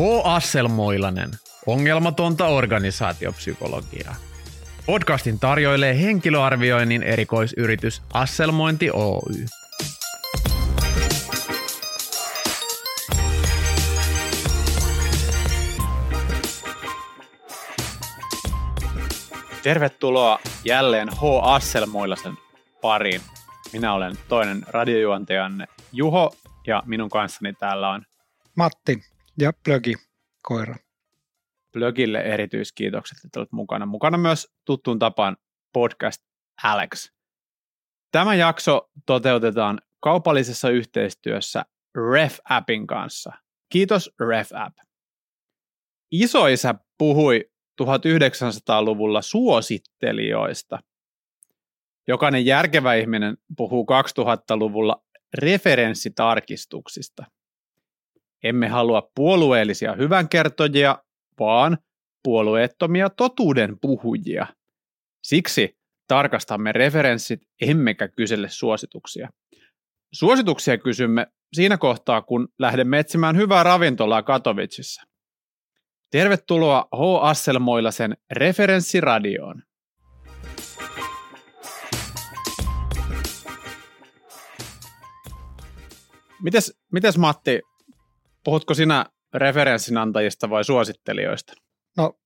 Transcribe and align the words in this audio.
H. 0.00 0.02
Asselmoilanen, 0.24 1.30
ongelmatonta 1.66 2.46
organisaatiopsykologiaa. 2.46 4.14
Podcastin 4.86 5.38
tarjoilee 5.38 6.02
henkilöarvioinnin 6.02 7.02
erikoisyritys 7.02 8.02
Asselmointi 8.14 8.90
Oy. 8.90 9.46
Tervetuloa 19.62 20.38
jälleen 20.64 21.08
H. 21.08 21.22
Asselmoilasen 21.42 22.34
pariin. 22.80 23.20
Minä 23.72 23.94
olen 23.94 24.16
toinen 24.28 24.62
radiojuontajanne 24.68 25.66
Juho 25.92 26.32
ja 26.66 26.82
minun 26.86 27.10
kanssani 27.10 27.52
täällä 27.52 27.88
on 27.88 28.02
Matti 28.56 29.09
ja 29.40 29.52
Plögi 29.64 29.94
koira. 30.42 30.76
Plögille 31.72 32.18
erityiskiitokset, 32.18 33.18
että 33.24 33.40
olet 33.40 33.52
mukana. 33.52 33.86
Mukana 33.86 34.18
myös 34.18 34.48
tuttuun 34.64 34.98
tapaan 34.98 35.36
podcast 35.72 36.22
Alex. 36.62 37.12
Tämä 38.12 38.34
jakso 38.34 38.90
toteutetaan 39.06 39.80
kaupallisessa 40.00 40.70
yhteistyössä 40.70 41.64
Ref-appin 41.96 42.86
kanssa. 42.86 43.32
Kiitos 43.72 44.10
Ref-app. 44.20 44.78
Isoisä 46.10 46.74
puhui 46.98 47.50
1900-luvulla 47.82 49.22
suosittelijoista. 49.22 50.78
Jokainen 52.08 52.46
järkevä 52.46 52.94
ihminen 52.94 53.36
puhuu 53.56 53.86
2000-luvulla 54.20 55.04
referenssitarkistuksista. 55.34 57.24
Emme 58.42 58.68
halua 58.68 59.10
puolueellisia 59.14 59.94
hyvänkertojia, 59.94 60.98
vaan 61.38 61.78
puolueettomia 62.22 63.10
totuuden 63.10 63.78
puhujia. 63.80 64.46
Siksi 65.22 65.78
tarkastamme 66.08 66.72
referenssit 66.72 67.40
emmekä 67.60 68.08
kysele 68.08 68.48
suosituksia. 68.48 69.28
Suosituksia 70.12 70.78
kysymme 70.78 71.26
siinä 71.52 71.78
kohtaa, 71.78 72.22
kun 72.22 72.48
lähdemme 72.58 72.98
etsimään 72.98 73.36
hyvää 73.36 73.62
ravintolaa 73.62 74.22
Katowicissa. 74.22 75.02
Tervetuloa 76.10 76.88
H. 76.96 77.24
Asselmoilasen 77.24 78.16
referenssiradioon. 78.30 79.62
Mites, 86.42 86.78
mites 86.92 87.18
Matti, 87.18 87.60
puhutko 88.44 88.74
sinä 88.74 89.06
referenssinantajista 89.34 90.50
vai 90.50 90.64
suosittelijoista? 90.64 91.52
No 91.96 92.18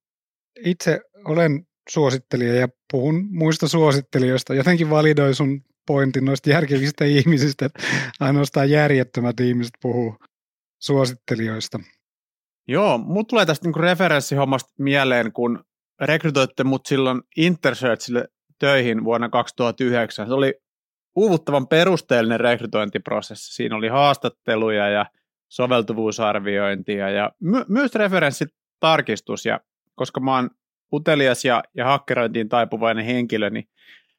itse 0.64 1.00
olen 1.24 1.66
suosittelija 1.90 2.54
ja 2.54 2.68
puhun 2.92 3.28
muista 3.30 3.68
suosittelijoista. 3.68 4.54
Jotenkin 4.54 4.90
validoin 4.90 5.34
sun 5.34 5.62
pointin 5.86 6.24
noista 6.24 6.50
järkevistä 6.50 7.04
ihmisistä, 7.04 7.66
että 7.66 7.82
ainoastaan 8.20 8.70
järjettömät 8.70 9.40
ihmiset 9.40 9.74
puhuu 9.82 10.16
suosittelijoista. 10.80 11.78
Joo, 12.68 12.98
mut 12.98 13.28
tulee 13.28 13.46
tästä 13.46 13.66
niinku 13.66 13.78
referenssihommasta 13.78 14.72
mieleen, 14.78 15.32
kun 15.32 15.64
rekrytoitte 16.00 16.64
mut 16.64 16.86
silloin 16.86 17.22
Intersearchille 17.36 18.28
töihin 18.58 19.04
vuonna 19.04 19.28
2009. 19.28 20.26
Se 20.26 20.32
oli 20.32 20.54
uuvuttavan 21.16 21.68
perusteellinen 21.68 22.40
rekrytointiprosessi. 22.40 23.54
Siinä 23.54 23.76
oli 23.76 23.88
haastatteluja 23.88 24.88
ja 24.88 25.06
soveltuvuusarviointia 25.54 27.10
ja 27.10 27.30
my- 27.40 27.64
myös 27.68 27.94
referenssitarkistus. 27.94 29.46
Ja 29.46 29.60
koska 29.94 30.20
mä 30.20 30.34
oon 30.34 30.50
utelias 30.92 31.44
ja, 31.44 31.62
ja 31.76 31.84
hakkerointiin 31.84 32.48
taipuvainen 32.48 33.04
henkilö, 33.04 33.50
niin 33.50 33.68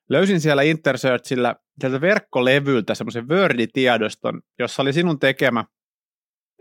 löysin 0.09 0.41
siellä 0.41 0.62
Intersearchillä 0.62 1.56
sieltä 1.79 2.01
verkkolevyltä 2.01 2.95
semmoisen 2.95 3.28
Word-tiedoston, 3.28 4.41
jossa 4.59 4.81
oli 4.81 4.94
sinun 4.94 5.19
tekemä 5.19 5.66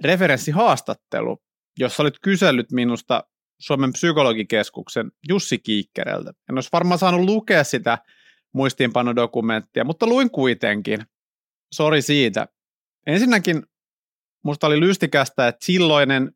referenssihaastattelu, 0.04 1.42
jossa 1.78 2.02
olit 2.02 2.18
kysellyt 2.22 2.72
minusta 2.72 3.24
Suomen 3.60 3.92
psykologikeskuksen 3.92 5.12
Jussi 5.28 5.58
Kiikkereltä. 5.58 6.32
En 6.50 6.54
olisi 6.54 6.68
varmaan 6.72 6.98
saanut 6.98 7.20
lukea 7.20 7.64
sitä 7.64 7.98
muistiinpanodokumenttia, 8.52 9.84
mutta 9.84 10.06
luin 10.06 10.30
kuitenkin. 10.30 11.00
Sori 11.74 12.02
siitä. 12.02 12.48
Ensinnäkin 13.06 13.62
musta 14.44 14.66
oli 14.66 14.81
lystikästä, 14.81 15.49
että 15.49 15.65
silloinen 15.65 16.32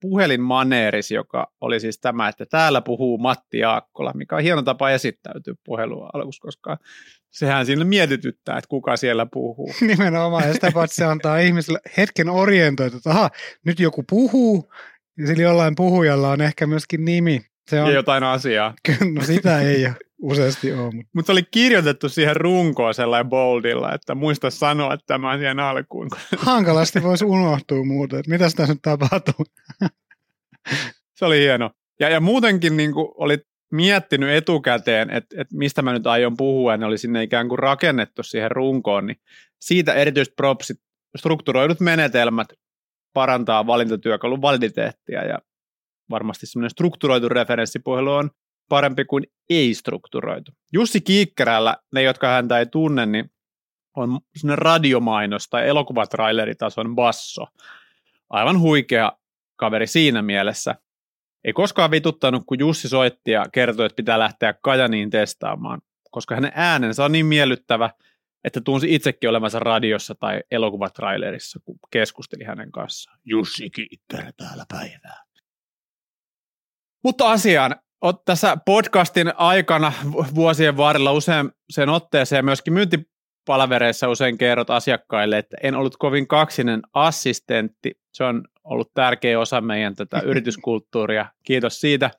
puhelinmaneeris, 0.00 1.10
joka 1.10 1.52
oli 1.60 1.80
siis 1.80 2.00
tämä, 2.00 2.28
että 2.28 2.46
täällä 2.46 2.80
puhuu 2.80 3.18
Matti 3.18 3.58
Jaakkola, 3.58 4.12
mikä 4.14 4.36
on 4.36 4.42
hieno 4.42 4.62
tapa 4.62 4.90
esittäytyä 4.90 5.54
puhelua 5.64 6.10
aluksi, 6.12 6.40
koska 6.40 6.76
sehän 7.30 7.66
siinä 7.66 7.84
mietityttää, 7.84 8.58
että 8.58 8.68
kuka 8.68 8.96
siellä 8.96 9.26
puhuu. 9.26 9.72
Nimenomaan, 9.88 10.48
ja 10.48 10.54
sitä 10.54 10.70
paitsi 10.74 10.96
se 10.96 11.04
antaa 11.04 11.38
ihmisille 11.38 11.80
hetken 11.96 12.28
orientoitu, 12.28 12.96
että 12.96 13.10
aha, 13.10 13.30
nyt 13.64 13.80
joku 13.80 14.04
puhuu, 14.10 14.72
ja 15.18 15.26
sillä 15.26 15.42
jollain 15.42 15.74
puhujalla 15.74 16.30
on 16.30 16.40
ehkä 16.40 16.66
myöskin 16.66 17.04
nimi. 17.04 17.40
Se 17.68 17.82
on... 17.82 17.88
Ja 17.88 17.94
jotain 17.94 18.24
asiaa. 18.24 18.74
No 19.14 19.24
sitä 19.24 19.60
ei 19.60 19.86
ole 19.86 19.94
useasti 20.22 20.72
ole. 20.72 20.94
Mutta 20.94 21.10
Mut 21.14 21.30
oli 21.30 21.42
kirjoitettu 21.50 22.08
siihen 22.08 22.36
runkoon 22.36 22.94
sellainen 22.94 23.30
boldilla, 23.30 23.94
että 23.94 24.14
muista 24.14 24.50
sanoa 24.50 24.94
että 24.94 25.06
tämä 25.06 25.36
siihen 25.36 25.60
alkuun. 25.60 26.08
Hankalasti 26.36 27.02
voisi 27.02 27.24
unohtua 27.24 27.84
muuten, 27.84 28.18
että 28.18 28.30
mitä 28.30 28.44
tässä 28.44 28.66
nyt 28.66 28.82
tapahtuu. 28.82 29.46
Se 31.14 31.24
oli 31.24 31.40
hieno. 31.40 31.70
Ja, 32.00 32.08
ja 32.08 32.20
muutenkin 32.20 32.76
niin 32.76 32.92
kuin 32.92 33.08
olit 33.14 33.40
miettinyt 33.72 34.30
etukäteen, 34.30 35.10
että, 35.10 35.40
että 35.40 35.56
mistä 35.56 35.82
mä 35.82 35.92
nyt 35.92 36.06
aion 36.06 36.36
puhua, 36.36 36.76
ne 36.76 36.86
oli 36.86 36.98
sinne 36.98 37.22
ikään 37.22 37.48
kuin 37.48 37.58
rakennettu 37.58 38.22
siihen 38.22 38.50
runkoon, 38.50 39.06
niin 39.06 39.16
siitä 39.60 39.94
erityisesti 39.94 40.34
propsit, 40.36 40.80
strukturoidut 41.16 41.80
menetelmät 41.80 42.48
parantaa 43.12 43.66
valintatyökalun 43.66 44.42
validiteettia, 44.42 45.24
ja 45.24 45.38
varmasti 46.10 46.46
semmoinen 46.46 46.70
strukturoitu 46.70 47.28
referenssipuhelu 47.28 48.12
on 48.12 48.30
parempi 48.68 49.04
kuin 49.04 49.24
ei-strukturoitu. 49.50 50.52
Jussi 50.72 51.00
Kiikkerällä, 51.00 51.76
ne 51.94 52.02
jotka 52.02 52.28
häntä 52.28 52.58
ei 52.58 52.66
tunne, 52.66 53.06
niin 53.06 53.30
on 53.96 54.20
semmoinen 54.36 54.58
radiomainos 54.58 55.48
tai 55.48 55.68
elokuvatraileritason 55.68 56.94
basso. 56.94 57.46
Aivan 58.30 58.60
huikea 58.60 59.12
kaveri 59.56 59.86
siinä 59.86 60.22
mielessä. 60.22 60.74
Ei 61.44 61.52
koskaan 61.52 61.90
vituttanut, 61.90 62.42
kun 62.46 62.58
Jussi 62.58 62.88
soitti 62.88 63.30
ja 63.30 63.46
kertoi, 63.52 63.86
että 63.86 63.96
pitää 63.96 64.18
lähteä 64.18 64.54
Kajaniin 64.62 65.10
testaamaan, 65.10 65.80
koska 66.10 66.34
hänen 66.34 66.52
äänensä 66.54 67.04
on 67.04 67.12
niin 67.12 67.26
miellyttävä, 67.26 67.90
että 68.44 68.60
tunsi 68.60 68.94
itsekin 68.94 69.30
olevansa 69.30 69.58
radiossa 69.58 70.14
tai 70.14 70.40
elokuvatrailerissa, 70.50 71.60
kun 71.64 71.78
keskusteli 71.90 72.44
hänen 72.44 72.72
kanssaan. 72.72 73.18
Jussi 73.24 73.70
Kiikkerä 73.70 74.32
täällä 74.36 74.64
päivää. 74.68 75.27
Mutta 77.04 77.30
asiaan, 77.30 77.74
Olet 78.00 78.16
tässä 78.24 78.56
podcastin 78.66 79.32
aikana 79.36 79.92
vuosien 80.34 80.76
varrella 80.76 81.12
usein 81.12 81.50
sen 81.70 81.88
otteeseen 81.88 82.44
myöskin 82.44 82.72
myyntipalavereissa 82.72 84.08
usein 84.08 84.38
kerrot 84.38 84.70
asiakkaille, 84.70 85.38
että 85.38 85.56
en 85.62 85.74
ollut 85.74 85.96
kovin 85.96 86.28
kaksinen 86.28 86.82
assistentti. 86.94 87.92
Se 88.12 88.24
on 88.24 88.44
ollut 88.64 88.90
tärkeä 88.94 89.40
osa 89.40 89.60
meidän 89.60 89.94
tätä 89.94 90.20
yrityskulttuuria. 90.30 91.26
Kiitos 91.44 91.80
siitä. 91.80 92.10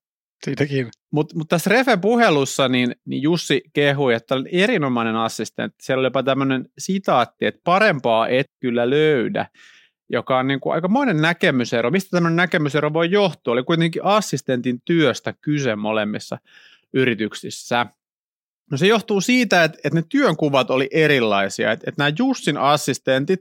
Siitäkin. 0.46 0.90
Mutta 1.12 1.38
mut 1.38 1.50
tässä 1.50 1.70
Refe-puhelussa 1.70 2.68
niin, 2.68 2.96
niin 3.06 3.22
Jussi 3.22 3.62
kehui, 3.74 4.14
että 4.14 4.36
on 4.36 4.48
erinomainen 4.52 5.16
assistentti. 5.16 5.78
Siellä 5.82 6.00
oli 6.00 6.08
jopa 6.08 6.24
tämmöinen 6.24 6.66
sitaatti, 6.78 7.46
että 7.46 7.62
parempaa 7.64 8.28
et 8.28 8.48
kyllä 8.60 8.90
löydä 8.90 9.46
joka 10.10 10.38
on 10.38 10.48
niin 10.48 10.60
kuin 10.60 10.74
aikamoinen 10.74 11.22
näkemysero. 11.22 11.92
Mistä 11.92 12.10
tämmöinen 12.10 12.36
näkemysero 12.36 12.94
voi 12.94 13.12
johtua? 13.12 13.54
Oli 13.54 13.64
kuitenkin 13.64 14.06
assistentin 14.06 14.82
työstä 14.86 15.34
kyse 15.42 15.76
molemmissa 15.76 16.38
yrityksissä. 16.94 17.86
No 18.72 18.78
se 18.78 18.88
johtuu 18.88 19.22
siitä, 19.22 19.64
että, 19.64 19.78
että 19.84 20.00
ne 20.00 20.04
työnkuvat 20.10 20.72
oli 20.72 20.88
erilaisia. 20.92 21.72
Että, 21.72 21.86
että 21.88 22.04
nämä 22.04 22.16
Jussin 22.20 22.58
assistentit 22.58 23.40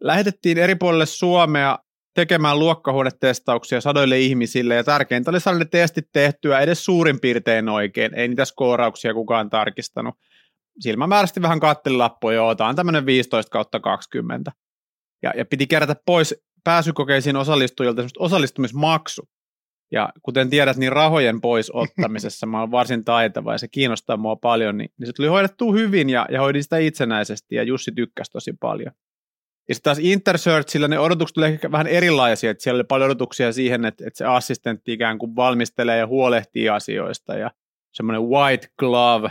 lähetettiin 0.00 0.58
eri 0.58 0.74
puolille 0.74 1.06
Suomea 1.06 1.78
tekemään 2.14 2.58
luokkahuonetestauksia 2.58 3.80
sadoille 3.80 4.18
ihmisille, 4.18 4.74
ja 4.74 4.84
tärkeintä 4.84 5.30
oli 5.30 5.40
saada 5.40 5.58
ne 5.58 5.64
testit 5.64 6.08
tehtyä 6.12 6.60
edes 6.60 6.84
suurin 6.84 7.20
piirtein 7.20 7.68
oikein. 7.68 8.14
Ei 8.14 8.28
niitä 8.28 8.44
skoorauksia 8.44 9.14
kukaan 9.14 9.50
tarkistanut. 9.50 10.14
Silmämääräisesti 10.80 11.42
vähän 11.42 11.60
kattelilappuja, 11.60 12.36
joo, 12.36 12.54
tämä 12.54 12.68
on 12.68 12.76
tämmöinen 12.76 13.06
15 13.06 13.50
kautta 13.50 13.80
20 13.80 14.52
ja, 15.22 15.32
ja 15.36 15.44
piti 15.44 15.66
kerätä 15.66 15.96
pois 16.06 16.34
pääsykokeisiin 16.64 17.36
osallistujilta 17.36 18.02
osallistumismaksu. 18.18 19.22
Ja 19.92 20.12
kuten 20.22 20.50
tiedät, 20.50 20.76
niin 20.76 20.92
rahojen 20.92 21.40
pois 21.40 21.70
ottamisessa 21.74 22.46
mä 22.46 22.58
olen 22.58 22.70
varsin 22.70 23.04
taitava 23.04 23.52
ja 23.52 23.58
se 23.58 23.68
kiinnostaa 23.68 24.16
mua 24.16 24.36
paljon, 24.36 24.78
niin, 24.78 24.90
niin 24.98 25.06
se 25.06 25.12
tuli 25.12 25.26
hoidettu 25.26 25.72
hyvin 25.72 26.10
ja, 26.10 26.26
ja 26.30 26.40
hoidin 26.40 26.62
sitä 26.62 26.78
itsenäisesti 26.78 27.54
ja 27.54 27.62
Jussi 27.62 27.92
tykkäsi 27.92 28.30
tosi 28.30 28.52
paljon. 28.60 28.92
Ja 29.68 29.74
sitten 29.74 29.90
taas 29.90 29.98
Intersearchilla 29.98 30.88
ne 30.88 30.98
odotukset 30.98 31.38
oli 31.38 31.46
ehkä 31.46 31.72
vähän 31.72 31.86
erilaisia, 31.86 32.50
että 32.50 32.62
siellä 32.62 32.76
oli 32.76 32.84
paljon 32.84 33.10
odotuksia 33.10 33.52
siihen, 33.52 33.84
että, 33.84 34.04
että 34.06 34.18
se 34.18 34.24
assistentti 34.24 34.92
ikään 34.92 35.18
kuin 35.18 35.36
valmistelee 35.36 35.98
ja 35.98 36.06
huolehtii 36.06 36.68
asioista 36.68 37.34
ja 37.34 37.50
semmoinen 37.92 38.22
white 38.22 38.68
glove 38.78 39.30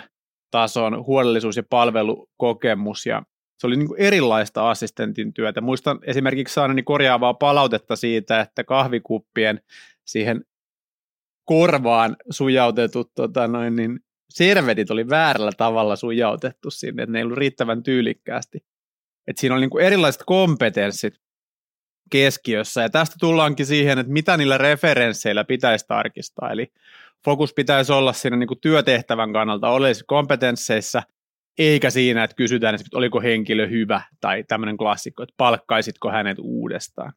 tason 0.51 1.06
huolellisuus 1.06 1.57
ja 1.57 1.63
palvelukokemus 1.69 3.06
ja 3.06 3.24
se 3.57 3.68
oli 3.68 3.75
niin 3.75 3.88
kuin 3.88 4.01
erilaista 4.01 4.69
assistentin 4.69 5.33
työtä. 5.33 5.62
Muistan 5.62 6.00
esimerkiksi 6.04 6.54
saanut 6.54 6.77
korjaavaa 6.86 7.33
palautetta 7.33 7.95
siitä, 7.95 8.39
että 8.42 8.63
kahvikuppien 8.63 9.62
siihen 10.06 10.45
korvaan 11.45 12.15
sujautetut 12.30 13.12
tota 13.15 13.48
noin, 13.48 13.75
niin 13.75 14.00
servetit 14.30 14.92
oli 14.92 15.09
väärällä 15.09 15.51
tavalla 15.57 15.95
sujautettu 15.95 16.71
sinne, 16.71 17.04
että 17.04 17.13
ne 17.13 17.19
ei 17.19 17.24
ollut 17.24 17.38
riittävän 17.38 17.83
tyylikkäästi. 17.83 18.65
Et 19.27 19.38
siinä 19.38 19.56
oli 19.56 19.62
niin 19.62 19.69
kuin 19.69 19.86
erilaiset 19.86 20.24
kompetenssit 20.25 21.13
keskiössä, 22.12 22.81
ja 22.81 22.89
tästä 22.89 23.15
tullaankin 23.19 23.65
siihen, 23.65 24.00
että 24.00 24.13
mitä 24.13 24.38
niillä 24.38 24.57
referensseillä 24.57 25.44
pitäisi 25.44 25.86
tarkistaa, 25.88 26.51
eli 26.51 26.71
fokus 27.25 27.53
pitäisi 27.53 27.92
olla 27.92 28.13
siinä 28.13 28.38
niin 28.38 28.48
kuin 28.48 28.60
työtehtävän 28.60 29.33
kannalta 29.33 29.69
oleellisissa 29.69 30.06
kompetensseissa, 30.07 31.03
eikä 31.57 31.89
siinä, 31.89 32.24
että 32.24 32.36
kysytään, 32.36 32.75
että 32.75 32.98
oliko 32.98 33.21
henkilö 33.21 33.68
hyvä, 33.68 34.01
tai 34.21 34.44
tämmöinen 34.48 34.77
klassikko, 34.77 35.24
että 35.24 35.36
palkkaisitko 35.38 36.12
hänet 36.12 36.38
uudestaan. 36.39 37.13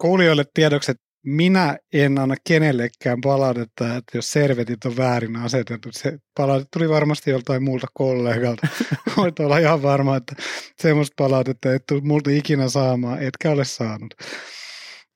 Kuulijoille 0.00 0.44
tiedokset, 0.54 0.96
minä 1.26 1.78
en 1.92 2.18
anna 2.18 2.34
kenellekään 2.48 3.20
palautetta, 3.20 3.96
että 3.96 4.18
jos 4.18 4.32
servetit 4.32 4.84
on 4.84 4.96
väärin 4.96 5.36
asetettu. 5.36 5.88
Se 5.92 6.18
palaute 6.36 6.66
tuli 6.72 6.88
varmasti 6.88 7.30
joltain 7.30 7.62
muulta 7.62 7.86
kollegalta. 7.94 8.66
Voit 9.16 9.40
olla 9.40 9.58
ihan 9.58 9.82
varma, 9.82 10.16
että 10.16 10.34
semmoista 10.76 11.14
palautetta 11.16 11.74
et 11.74 11.82
tule 11.88 12.00
multa 12.00 12.30
ikinä 12.30 12.68
saamaan, 12.68 13.22
etkä 13.22 13.50
ole 13.50 13.64
saanut. 13.64 14.14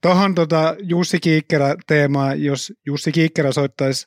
Tuohon 0.02 0.34
tota 0.34 0.76
Jussi 0.82 1.20
Kiikkerä 1.20 1.74
teemaa, 1.86 2.34
jos 2.34 2.72
Jussi 2.86 3.12
Kiikkerä 3.12 3.52
soittaisi 3.52 4.06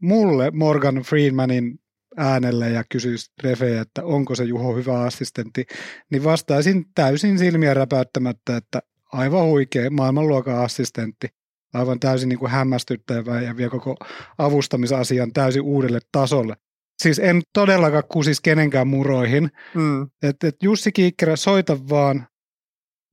mulle 0.00 0.50
Morgan 0.50 0.94
Friedmanin 0.94 1.78
äänelle 2.16 2.70
ja 2.70 2.84
kysyisi 2.90 3.32
refejä, 3.42 3.80
että 3.80 4.04
onko 4.04 4.34
se 4.34 4.44
Juho 4.44 4.76
hyvä 4.76 5.02
assistentti, 5.02 5.66
niin 6.10 6.24
vastaisin 6.24 6.84
täysin 6.94 7.38
silmiä 7.38 7.74
räpäyttämättä, 7.74 8.56
että 8.56 8.80
aivan 9.12 9.44
huikea 9.44 9.90
maailmanluokan 9.90 10.58
assistentti, 10.58 11.28
aivan 11.74 12.00
täysin 12.00 12.28
niin 12.28 12.38
kuin 12.38 12.50
hämmästyttävä 12.50 13.40
ja 13.40 13.56
vie 13.56 13.68
koko 13.70 13.96
avustamisasian 14.38 15.32
täysin 15.32 15.62
uudelle 15.62 15.98
tasolle. 16.12 16.54
Siis 17.02 17.18
en 17.18 17.42
todellakaan 17.52 18.04
kusis 18.12 18.40
kenenkään 18.40 18.86
muroihin. 18.86 19.50
Mm. 19.74 20.08
Että 20.22 20.48
et 20.48 20.56
Jussi 20.62 20.92
Kiikkerä, 20.92 21.36
soita 21.36 21.88
vaan 21.88 22.26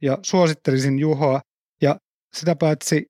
ja 0.01 0.17
suosittelisin 0.21 0.99
Juhoa. 0.99 1.41
Ja 1.81 1.99
sitä 2.33 2.55
paitsi 2.55 3.05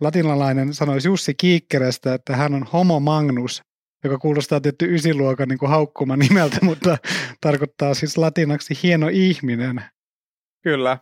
latinalainen 0.00 0.74
sanoisi 0.74 1.08
Jussi 1.08 1.34
Kiikkerästä, 1.34 2.14
että 2.14 2.36
hän 2.36 2.54
on 2.54 2.62
homo 2.72 3.00
magnus, 3.00 3.62
joka 4.04 4.18
kuulostaa 4.18 4.60
tietty 4.60 4.94
ysiluokan 4.94 5.48
niin 5.48 5.58
kuin 5.58 5.70
haukkuma 5.70 6.16
nimeltä, 6.16 6.58
mutta 6.62 6.98
tarkoittaa 7.40 7.94
siis 7.94 8.18
latinaksi 8.18 8.74
hieno 8.82 9.08
ihminen. 9.08 9.82
Kyllä 10.62 10.98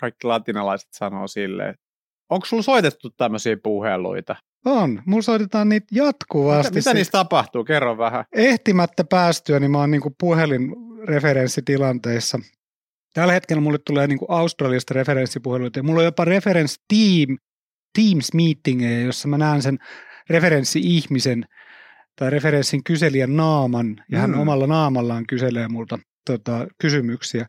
kaikki 0.00 0.26
latinalaiset 0.26 0.88
sanoo 0.92 1.28
silleen. 1.28 1.74
Onko 2.30 2.46
sulla 2.46 2.62
soitettu 2.62 3.10
tämmöisiä 3.10 3.56
puheluita? 3.62 4.36
On. 4.64 5.02
Mulla 5.06 5.22
soitetaan 5.22 5.68
niitä 5.68 5.86
jatkuvasti. 5.92 6.74
Mitä, 6.74 6.90
mitä 6.90 6.94
niistä 6.94 7.12
tapahtuu? 7.12 7.64
Kerro 7.64 7.98
vähän. 7.98 8.24
Ehtimättä 8.32 9.04
päästyä, 9.04 9.60
niin 9.60 9.70
mä 9.70 9.78
oon 9.78 9.90
niinku 9.90 10.14
puhelinreferenssitilanteissa. 10.20 12.38
Tällä 13.14 13.32
hetkellä 13.32 13.60
mulle 13.60 13.78
tulee 13.86 14.06
niinku 14.06 14.26
Australiasta 14.28 14.94
referenssipuheluita 14.94 15.78
ja 15.78 15.82
mulla 15.82 16.00
on 16.00 16.04
jopa 16.04 16.24
reference 16.24 16.74
team, 16.88 17.38
Teams 17.98 18.34
meetingeja, 18.34 19.00
jossa 19.00 19.28
mä 19.28 19.38
näen 19.38 19.62
sen 19.62 19.78
referenssi-ihmisen 20.30 21.44
tai 22.16 22.30
referenssin 22.30 22.84
kyselijän 22.84 23.36
naaman 23.36 24.04
ja 24.10 24.18
hän 24.18 24.30
mm. 24.30 24.38
omalla 24.38 24.66
naamallaan 24.66 25.26
kyselee 25.26 25.68
multa 25.68 25.98
tota, 26.26 26.66
kysymyksiä. 26.78 27.46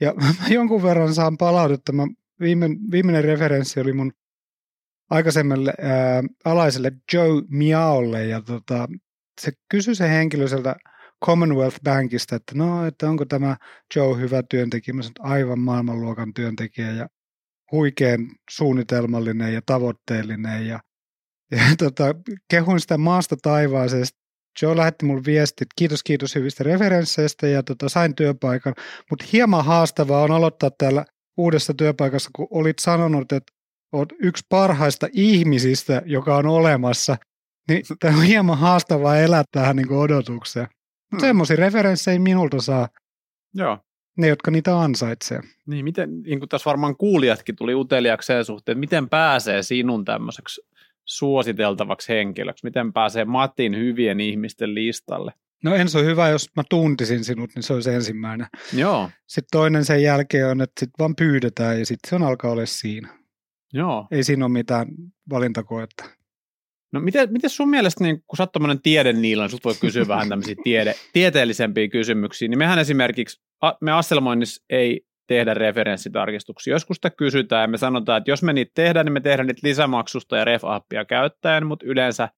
Ja 0.00 0.14
mä 0.40 0.48
jonkun 0.48 0.82
verran 0.82 1.14
saan 1.14 1.36
palautetta. 1.36 1.92
Mä 1.92 2.06
viime, 2.40 2.68
viimeinen 2.90 3.24
referenssi 3.24 3.80
oli 3.80 3.92
mun 3.92 4.12
aikaisemmalle 5.10 5.74
ää, 5.80 6.22
alaiselle 6.44 6.92
Joe 7.12 7.42
Miaolle 7.48 8.26
ja 8.26 8.42
tota, 8.42 8.88
se 9.40 9.52
kysyi 9.70 9.94
se 9.94 10.08
henkilö 10.08 10.48
sieltä 10.48 10.76
Commonwealth 11.24 11.80
Bankista, 11.84 12.36
että 12.36 12.52
no, 12.54 12.86
että 12.86 13.10
onko 13.10 13.24
tämä 13.24 13.56
Joe 13.96 14.20
hyvä 14.20 14.42
työntekijä. 14.50 14.94
Mä 14.94 15.02
sanoin, 15.02 15.32
aivan 15.32 15.58
maailmanluokan 15.58 16.34
työntekijä 16.34 16.90
ja 16.90 17.08
huikean 17.72 18.20
suunnitelmallinen 18.50 19.54
ja 19.54 19.60
tavoitteellinen 19.66 20.66
ja, 20.66 20.80
ja 21.50 21.62
tota, 21.84 22.14
kehuin 22.50 22.80
sitä 22.80 22.98
maasta 22.98 23.36
taivaasesta 23.42 24.18
Joe 24.62 24.76
lähetti 24.76 25.04
mulle 25.06 25.22
viestit, 25.26 25.68
kiitos 25.76 26.02
kiitos 26.02 26.34
hyvistä 26.34 26.64
referensseistä 26.64 27.46
ja 27.46 27.62
tota, 27.62 27.88
sain 27.88 28.14
työpaikan, 28.14 28.74
mutta 29.10 29.24
hieman 29.32 29.64
haastavaa 29.64 30.22
on 30.22 30.30
aloittaa 30.30 30.70
täällä 30.70 31.04
uudessa 31.36 31.74
työpaikassa, 31.74 32.30
kun 32.36 32.48
olit 32.50 32.78
sanonut, 32.78 33.32
että 33.32 33.52
olet 33.92 34.08
yksi 34.20 34.46
parhaista 34.48 35.08
ihmisistä, 35.12 36.02
joka 36.06 36.36
on 36.36 36.46
olemassa, 36.46 37.16
niin 37.68 37.82
tämä 38.00 38.16
on 38.16 38.22
hieman 38.22 38.58
haastavaa 38.58 39.18
elää 39.18 39.44
tähän 39.50 39.76
niin 39.76 39.92
odotukseen. 39.92 40.66
Hmm. 41.10 41.20
Semmoisia 41.20 41.56
referenssejä 41.56 42.18
minulta 42.18 42.60
saa. 42.60 42.88
Joo. 43.54 43.78
Ne, 44.16 44.28
jotka 44.28 44.50
niitä 44.50 44.80
ansaitsee. 44.80 45.40
Niin, 45.66 45.84
miten, 45.84 46.22
niin 46.22 46.38
kuin 46.38 46.48
tässä 46.48 46.70
varmaan 46.70 46.96
kuulijatkin 46.96 47.56
tuli 47.56 47.74
uteliakseen 47.74 48.44
suhteen, 48.44 48.78
miten 48.78 49.08
pääsee 49.08 49.62
sinun 49.62 50.04
tämmöiseksi 50.04 50.60
suositeltavaksi 51.08 52.08
henkilöksi? 52.08 52.66
Miten 52.66 52.92
pääsee 52.92 53.24
Matin 53.24 53.76
hyvien 53.76 54.20
ihmisten 54.20 54.74
listalle? 54.74 55.32
No 55.64 55.74
ensi 55.74 55.98
on 55.98 56.04
hyvä, 56.04 56.28
jos 56.28 56.50
mä 56.56 56.62
tuntisin 56.70 57.24
sinut, 57.24 57.50
niin 57.54 57.62
se 57.62 57.72
olisi 57.72 57.90
ensimmäinen. 57.90 58.46
Joo. 58.72 59.10
Sitten 59.26 59.48
toinen 59.52 59.84
sen 59.84 60.02
jälkeen 60.02 60.46
on, 60.46 60.60
että 60.60 60.80
sitten 60.80 60.98
vaan 60.98 61.16
pyydetään 61.16 61.78
ja 61.78 61.86
sitten 61.86 62.08
se 62.10 62.14
on 62.16 62.22
alkaa 62.22 62.50
olla 62.50 62.66
siinä. 62.66 63.18
Joo. 63.72 64.06
Ei 64.10 64.24
siinä 64.24 64.44
ole 64.44 64.52
mitään 64.52 64.88
valintakoetta. 65.30 66.04
No 66.92 67.00
miten, 67.00 67.32
miten 67.32 67.50
sun 67.50 67.70
mielestä, 67.70 68.04
niin 68.04 68.22
kun 68.26 68.36
sä 68.36 68.42
oot 68.42 68.52
tämmöinen 68.52 68.82
tiedeniila, 68.82 69.42
niin 69.42 69.50
sut 69.50 69.64
voi 69.64 69.74
kysyä 69.80 70.08
vähän 70.08 70.28
tämmöisiä 70.28 70.54
tiede, 70.64 70.94
tieteellisempiä 71.12 71.88
kysymyksiä, 71.88 72.48
niin 72.48 72.58
mehän 72.58 72.78
esimerkiksi, 72.78 73.40
me 73.80 73.92
Asselmoinnissa 73.92 74.64
ei 74.70 75.07
tehdä 75.28 75.54
referenssitarkistuksia. 75.54 76.74
Joskus 76.74 76.96
sitä 76.96 77.10
kysytään 77.10 77.62
ja 77.62 77.68
me 77.68 77.78
sanotaan, 77.78 78.18
että 78.18 78.30
jos 78.30 78.42
me 78.42 78.52
niitä 78.52 78.72
tehdään, 78.74 79.06
niin 79.06 79.12
me 79.12 79.20
tehdään 79.20 79.46
niitä 79.46 79.66
lisämaksusta 79.68 80.36
ja 80.36 80.44
ref-appia 80.44 81.04
käyttäen, 81.08 81.66
mutta 81.66 81.86
yleensä 81.86 82.28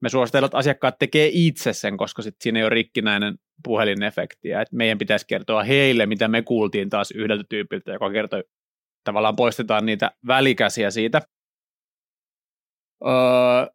me 0.00 0.08
suositellaan, 0.08 0.46
että 0.46 0.58
asiakkaat 0.58 0.98
tekee 0.98 1.30
itse 1.32 1.72
sen, 1.72 1.96
koska 1.96 2.22
sit 2.22 2.36
siinä 2.40 2.58
ei 2.58 2.64
ole 2.64 2.70
rikkinäinen 2.70 3.34
puhelinefekti. 3.64 4.48
Ja 4.48 4.60
että 4.60 4.76
meidän 4.76 4.98
pitäisi 4.98 5.26
kertoa 5.26 5.62
heille, 5.62 6.06
mitä 6.06 6.28
me 6.28 6.42
kuultiin 6.42 6.90
taas 6.90 7.10
yhdeltä 7.10 7.44
tyypiltä, 7.48 7.92
joka 7.92 8.10
kertoi, 8.10 8.44
tavallaan 9.04 9.36
poistetaan 9.36 9.86
niitä 9.86 10.10
välikäsiä 10.26 10.90
siitä. 10.90 11.22
Öö, 13.06 13.12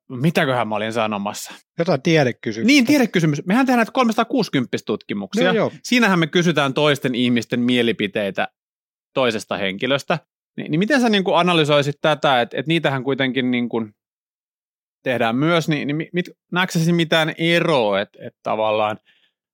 mitäköhän 0.10 0.68
mä 0.68 0.76
olin 0.76 0.94
sanomassa? 0.94 1.54
Jotain 1.80 2.02
tiedekysymystä. 2.02 2.68
Niin, 2.68 2.86
tiedekysymys. 2.86 3.46
Mehän 3.46 3.66
tehdään 3.66 3.78
näitä 3.78 3.92
360 3.92 4.78
tutkimuksia. 4.86 5.44
Joo, 5.44 5.54
joo. 5.54 5.72
Siinähän 5.84 6.20
me 6.20 6.28
kysytään 6.28 6.74
toisten 6.74 7.16
ihmisten 7.16 7.60
mielipiteitä 7.60 8.48
toisesta 9.16 9.58
henkilöstä. 9.58 10.20
Niin, 10.58 10.72
niin 10.72 10.80
miten 10.80 11.02
sä 11.02 11.10
niin 11.10 11.24
kuin 11.24 11.38
analysoisit 11.38 11.96
tätä, 12.02 12.42
että, 12.42 12.58
että 12.58 12.68
niitähän 12.68 13.04
kuitenkin 13.04 13.52
niin 13.52 13.70
kuin 13.70 13.94
tehdään 15.04 15.36
myös, 15.36 15.70
niin, 15.70 15.88
niin 15.88 16.10
mit, 16.14 16.26
näetkö 16.52 16.80
mitään 16.92 17.34
eroa, 17.38 18.02
että, 18.02 18.20
että 18.22 18.40
tavallaan 18.44 18.98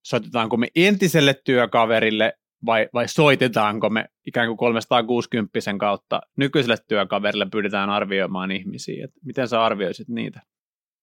soitetaanko 0.06 0.58
me 0.58 0.68
entiselle 0.76 1.34
työkaverille 1.34 2.34
vai, 2.66 2.90
vai 2.94 3.08
soitetaanko 3.08 3.90
me 3.90 4.06
ikään 4.28 4.48
kuin 4.48 4.58
360 4.58 5.60
kautta 5.80 6.22
nykyiselle 6.38 6.78
työkaverille 6.88 7.48
pyydetään 7.52 7.90
arvioimaan 7.90 8.52
ihmisiä, 8.52 9.06
että 9.06 9.20
miten 9.26 9.48
sä 9.48 9.64
arvioisit 9.64 10.08
niitä? 10.08 10.42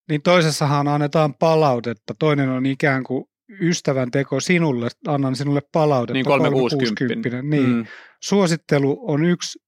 Niin 0.09 0.21
toisessahan 0.21 0.87
annetaan 0.87 1.33
palautetta, 1.33 2.13
toinen 2.19 2.49
on 2.49 2.65
ikään 2.65 3.03
kuin 3.03 3.25
ystävän 3.61 4.11
teko 4.11 4.39
sinulle, 4.39 4.87
annan 5.07 5.35
sinulle 5.35 5.61
palautetta. 5.71 6.13
Niin 6.13 6.25
360. 6.25 7.05
360. 7.05 7.41
Niin. 7.55 7.75
Mm. 7.75 7.85
Suosittelu 8.21 8.99
on 9.01 9.25
yksi 9.25 9.59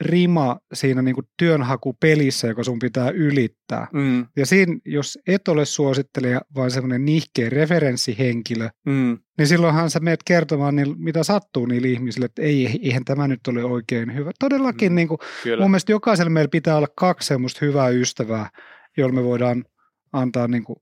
rima 0.00 0.58
siinä 0.72 1.02
niin 1.02 1.14
kuin 1.14 1.26
työnhakupelissä, 1.38 2.48
joka 2.48 2.64
sun 2.64 2.78
pitää 2.78 3.10
ylittää. 3.10 3.86
Mm. 3.92 4.26
Ja 4.36 4.46
siinä, 4.46 4.78
jos 4.84 5.18
et 5.26 5.48
ole 5.48 5.64
suosittelija, 5.64 6.40
vaan 6.54 6.70
semmoinen 6.70 7.04
nihkeä 7.04 7.50
referenssihenkilö, 7.50 8.68
mm. 8.86 9.18
niin 9.38 9.46
silloinhan 9.46 9.90
sä 9.90 10.00
meet 10.00 10.20
kertomaan, 10.24 10.76
niin, 10.76 10.94
mitä 10.98 11.22
sattuu 11.22 11.66
niille 11.66 11.88
ihmisille, 11.88 12.26
että 12.26 12.42
ei, 12.42 12.80
eihän 12.82 13.04
tämä 13.04 13.28
nyt 13.28 13.48
ole 13.48 13.64
oikein 13.64 14.14
hyvä. 14.14 14.30
Todellakin 14.38 14.92
mm. 14.92 14.96
niin 14.96 15.08
kuin, 15.08 15.18
mun 15.60 15.70
mielestä 15.70 15.92
jokaisella 15.92 16.30
meillä 16.30 16.50
pitää 16.50 16.76
olla 16.76 16.88
kaksi 16.96 17.26
semmoista 17.26 17.66
hyvää 17.66 17.88
ystävää, 17.88 18.50
jolla 18.96 19.14
me 19.14 19.24
voidaan 19.24 19.64
antaa 20.12 20.48
niin 20.48 20.64
kuin, 20.64 20.76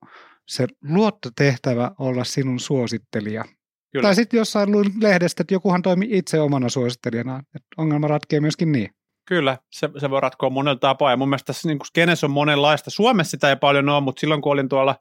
se 0.49 0.67
luottotehtävä 0.89 1.91
olla 1.99 2.25
sinun 2.25 2.61
suosittelija. 2.61 3.45
Kyllä. 3.93 4.03
Tai 4.03 4.15
sitten 4.15 4.39
jossain 4.39 4.73
luin 4.73 4.87
lehdestä, 5.01 5.43
että 5.43 5.55
jokuhan 5.55 5.83
toimi 5.83 6.07
itse 6.11 6.41
omana 6.41 6.69
suosittelijana. 6.69 7.39
Että 7.39 7.69
ongelma 7.77 8.09
ratkee 8.09 8.41
myöskin 8.41 8.73
niin. 8.73 8.91
Kyllä, 9.29 9.59
se, 9.71 9.91
se 9.99 10.11
voi 10.11 10.21
ratkoa 10.21 10.51
monella 10.51 10.79
tapaa. 10.79 11.11
Ja 11.11 11.17
mun 11.17 11.29
mielestä 11.29 11.47
tässä 11.47 11.69
niin 11.69 11.79
skenessä 11.85 12.27
on 12.27 12.31
monenlaista. 12.31 12.91
Suomessa 12.91 13.31
sitä 13.31 13.49
ei 13.49 13.57
paljon 13.57 13.89
ole, 13.89 14.01
mutta 14.01 14.21
silloin 14.21 14.43
kun 14.43 14.53
olin 14.53 14.69
tuolla 14.69 14.97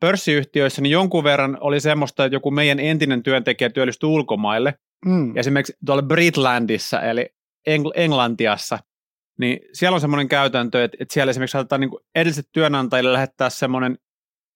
pörssiyhtiöissä, 0.00 0.82
niin 0.82 0.90
jonkun 0.90 1.24
verran 1.24 1.58
oli 1.60 1.80
semmoista, 1.80 2.24
että 2.24 2.36
joku 2.36 2.50
meidän 2.50 2.80
entinen 2.80 3.22
työntekijä 3.22 3.70
työllistyi 3.70 4.08
ulkomaille. 4.08 4.74
Mm. 5.04 5.36
Esimerkiksi 5.36 5.76
tuolla 5.86 6.02
Britlandissa, 6.02 7.02
eli 7.02 7.26
Engl- 7.70 7.92
Englantiassa, 7.94 8.78
niin 9.38 9.60
siellä 9.72 9.94
on 9.94 10.00
semmoinen 10.00 10.28
käytäntö, 10.28 10.84
että, 10.84 10.96
että 11.00 11.14
siellä 11.14 11.30
esimerkiksi 11.30 11.52
saatetaan 11.52 11.80
niin 11.80 11.90
edelliset 12.14 12.48
työnantajille 12.52 13.12
lähettää 13.12 13.50
semmoinen 13.50 13.98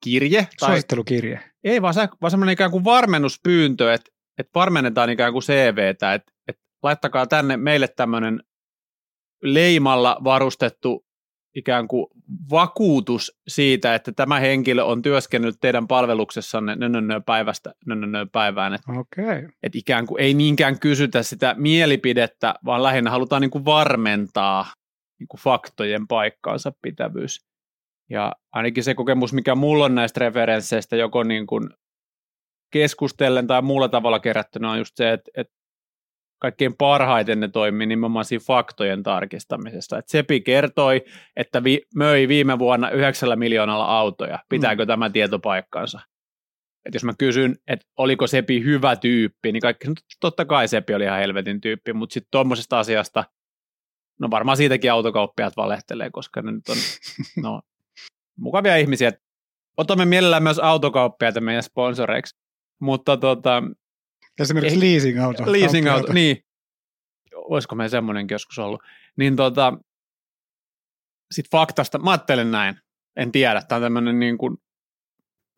kirje. 0.05 0.47
Tai, 0.61 0.69
Suosittelukirje. 0.69 1.41
ei, 1.65 1.83
vaan, 1.83 1.95
vaan 2.23 2.31
semmoinen 2.31 2.53
ikään 2.53 2.71
kuin 2.71 2.85
varmennuspyyntö, 2.85 3.93
että, 3.93 4.11
että 4.39 4.51
varmennetaan 4.55 5.11
ikään 5.11 5.33
kuin 5.33 5.43
CVtä, 5.43 6.15
että, 6.15 6.33
että 6.49 6.63
laittakaa 6.83 7.27
tänne 7.27 7.57
meille 7.57 7.89
tämmöinen 7.89 8.43
leimalla 9.43 10.21
varustettu 10.25 11.07
ikään 11.55 11.89
kuin 11.89 12.07
vakuutus 12.51 13.41
siitä, 13.49 13.95
että 13.95 14.13
tämä 14.13 14.41
henkilö 14.41 14.85
on 14.85 15.03
työskennellyt 15.03 15.61
teidän 15.61 15.89
palveluksessanne 15.89 16.77
nö 16.77 17.21
päivästä 17.21 17.75
nö 17.87 18.27
päivään. 18.33 18.75
Että. 18.75 18.93
Okay. 18.93 19.49
et 19.63 19.77
ikään 19.77 20.07
kuin 20.07 20.21
ei 20.23 20.35
niinkään 20.35 20.79
kysytä 20.79 21.23
sitä 21.23 21.55
mielipidettä, 21.59 22.55
vaan 22.65 22.83
lähinnä 22.83 23.11
halutaan 23.11 23.43
niin 23.43 23.51
kuin 23.51 23.65
varmentaa 23.65 24.67
niin 25.19 25.29
kuin 25.29 25.41
faktojen 25.41 26.07
paikkaansa 26.07 26.73
pitävyys. 26.83 27.52
Ja 28.13 28.33
ainakin 28.53 28.85
se 28.85 28.95
kokemus, 28.95 29.33
mikä 29.33 29.55
mulla 29.55 29.85
on 29.85 29.95
näistä 29.95 30.21
referensseistä, 30.21 30.97
joko 30.97 31.23
niin 31.23 31.47
kuin 31.47 31.71
keskustellen 32.73 33.47
tai 33.47 33.63
muulla 33.63 33.89
tavalla 33.89 34.21
kerättynä, 34.21 34.71
on 34.71 34.79
just 34.79 34.97
se, 34.97 35.13
että, 35.13 35.31
että 35.37 35.55
kaikkein 36.41 36.77
parhaiten 36.77 37.41
ne 37.41 37.49
toimii 37.49 37.87
nimenomaan 37.87 38.25
siinä 38.25 38.45
faktojen 38.47 39.03
tarkistamisessa. 39.03 39.99
Et 39.99 40.09
Sepi 40.09 40.41
kertoi, 40.41 41.05
että 41.37 41.65
vi, 41.65 41.81
möi 41.95 42.29
viime 42.29 42.59
vuonna 42.59 42.91
9 42.91 43.39
miljoonalla 43.39 43.85
autoja. 43.85 44.39
Pitääkö 44.49 44.85
mm. 44.85 44.87
tämä 44.87 45.11
tieto 45.11 45.39
paikkansa? 45.39 46.01
Et 46.85 46.95
jos 46.95 47.05
mä 47.05 47.13
kysyn, 47.19 47.57
että 47.69 47.87
oliko 47.99 48.27
Sepi 48.27 48.65
hyvä 48.65 48.97
tyyppi, 48.97 49.53
niin 49.53 49.61
kaikki, 49.61 49.89
no 49.89 49.95
totta 50.21 50.45
kai 50.45 50.69
Sepi 50.69 50.95
oli 50.95 51.05
ihan 51.05 51.19
helvetin 51.19 51.61
tyyppi, 51.61 51.93
mutta 51.93 52.15
sitten 52.15 52.31
tuommoisesta 52.31 52.79
asiasta, 52.79 53.25
no 54.21 54.31
varmaan 54.31 54.57
siitäkin 54.57 54.93
autokauppiaat 54.93 55.57
valehtelee, 55.57 56.11
koska 56.11 56.43
ne 56.43 56.53
nyt 56.53 56.69
on 56.69 56.77
no, 57.43 57.63
mukavia 58.37 58.77
ihmisiä. 58.77 59.13
Otamme 59.77 60.05
mielellään 60.05 60.43
myös 60.43 60.59
autokauppiaita 60.59 61.41
meidän 61.41 61.63
sponsoreiksi, 61.63 62.37
mutta 62.81 63.17
tota, 63.17 63.63
Esimerkiksi 64.41 64.81
leasing-auto. 64.81 65.53
Leasing-auto, 65.53 66.13
niin. 66.13 66.45
Olisiko 67.35 67.75
meidän 67.75 67.91
semmoinenkin 67.91 68.35
joskus 68.35 68.59
ollut. 68.59 68.83
Niin 69.17 69.37
tota, 69.37 69.79
sit 71.31 71.47
faktasta, 71.51 71.99
mä 71.99 72.11
ajattelen 72.11 72.51
näin, 72.51 72.77
en 73.17 73.33
tiedä, 73.33 73.63
tämä 73.63 73.77
on 73.77 73.83
tämmöinen 73.83 74.19
niin 74.19 74.39
kuin 74.39 74.57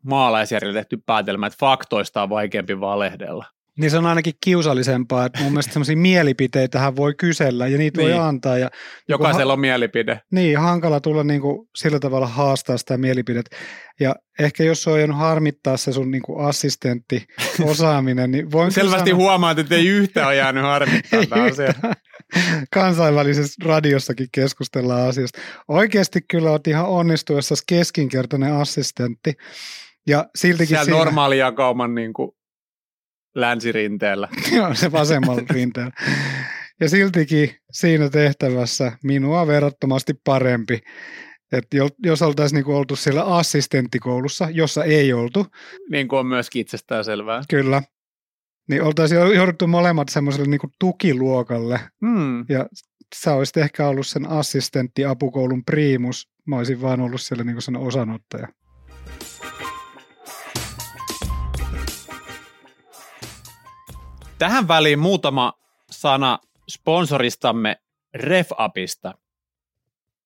maalaisjärjellä 0.03 0.79
tehty 0.79 1.03
päätelmä, 1.07 1.47
että 1.47 1.57
faktoista 1.61 2.23
on 2.23 2.31
vaikeampi 2.31 2.81
valehdella. 2.81 3.45
Niin 3.79 3.91
se 3.91 3.99
on 3.99 4.07
ainakin 4.07 4.35
kiusallisempaa, 4.45 5.27
että 5.27 5.43
mun 5.43 5.53
mielestä 5.53 5.73
semmoisia 5.73 5.97
mielipiteitähän 5.97 6.97
voi 6.97 7.15
kysellä 7.15 7.67
ja 7.67 7.79
niitä 7.79 8.01
niin. 8.01 8.11
voi 8.11 8.19
antaa. 8.19 8.59
Ja 8.59 8.71
Jokaisella 9.09 9.53
ha- 9.53 9.55
on 9.55 9.61
mielipide. 9.61 10.21
Niin, 10.33 10.59
hankala 10.59 11.01
tulla 11.01 11.25
niin 11.25 11.41
kuin 11.41 11.69
sillä 11.77 12.01
tavalla 12.01 12.27
haastaa 12.27 12.77
sitä 12.77 12.97
mielipidettä. 12.97 13.57
Ja 14.01 14.15
ehkä 14.39 14.65
jos 14.65 14.89
on 14.89 14.99
jäänyt 14.99 15.17
harmittaa 15.17 15.77
se 15.77 15.93
sun 15.93 16.11
niin 16.11 16.23
kuin 16.23 16.47
assistentti 16.47 17.27
osaaminen, 17.71 18.31
niin 18.31 18.53
voin 18.53 18.73
Selvästi 18.73 19.11
sanoa... 19.11 19.25
huomaat, 19.25 19.59
että 19.59 19.75
ei 19.75 19.87
yhtään 19.87 20.27
ole 20.27 20.37
jäänyt 20.37 20.63
harmittaa 20.63 21.27
tämä 21.31 21.45
asia. 21.45 21.75
Kansainvälisessä 22.75 23.65
radiossakin 23.65 24.29
keskustellaan 24.33 25.09
asiasta. 25.09 25.41
Oikeasti 25.69 26.21
kyllä 26.31 26.51
olet 26.51 26.67
ihan 26.67 26.87
onnistuessa 26.87 27.55
keskinkertainen 27.69 28.53
assistentti. 28.53 29.33
Ja 30.07 30.27
siltikin 30.37 30.69
Siellä 30.69 30.85
siinä... 30.85 30.99
normaali 30.99 31.39
jakauman 31.39 31.95
niin 31.95 32.13
kuin 32.13 32.31
länsirinteellä. 33.35 34.29
Joo, 34.57 34.75
se 34.75 34.93
vasemmalla 34.93 35.43
rinteellä. 35.55 35.93
Ja 36.81 36.89
siltikin 36.89 37.57
siinä 37.73 38.09
tehtävässä 38.09 38.93
minua 39.03 39.47
verrattomasti 39.47 40.15
parempi. 40.25 40.81
Et 41.53 41.67
jos 42.05 42.23
oltaisiin 42.23 42.57
niinku 42.57 42.77
oltu 42.77 42.97
siellä 42.97 43.25
assistenttikoulussa, 43.25 44.49
jossa 44.51 44.85
ei 44.85 45.13
oltu. 45.13 45.47
Niin 45.91 46.09
kuin 46.09 46.21
on 46.21 46.27
myöskin 46.27 46.61
itsestään 46.61 47.05
selvää. 47.05 47.43
Kyllä. 47.49 47.83
Niin 48.69 48.83
oltaisiin 48.83 49.21
jouduttu 49.35 49.67
molemmat 49.67 50.09
semmoiselle 50.09 50.47
niinku 50.47 50.69
tukiluokalle. 50.79 51.81
Hmm. 52.07 52.45
Ja 52.49 52.67
sä 53.17 53.35
olisit 53.35 53.57
ehkä 53.57 53.89
ollut 53.89 54.07
sen 54.07 54.29
assistentti 54.29 55.05
apukoulun 55.05 55.65
priimus. 55.65 56.29
Mä 56.47 56.57
olisin 56.57 56.83
vaan 56.83 57.01
ollut 57.01 57.21
siellä 57.21 57.45
niinku 57.45 57.61
sen 57.61 57.77
osanottaja. 57.77 58.49
Tähän 64.45 64.69
väliin 64.69 64.99
muutama 64.99 65.53
sana 65.91 66.39
sponsoristamme 66.71 67.77
RefApista. 68.15 69.15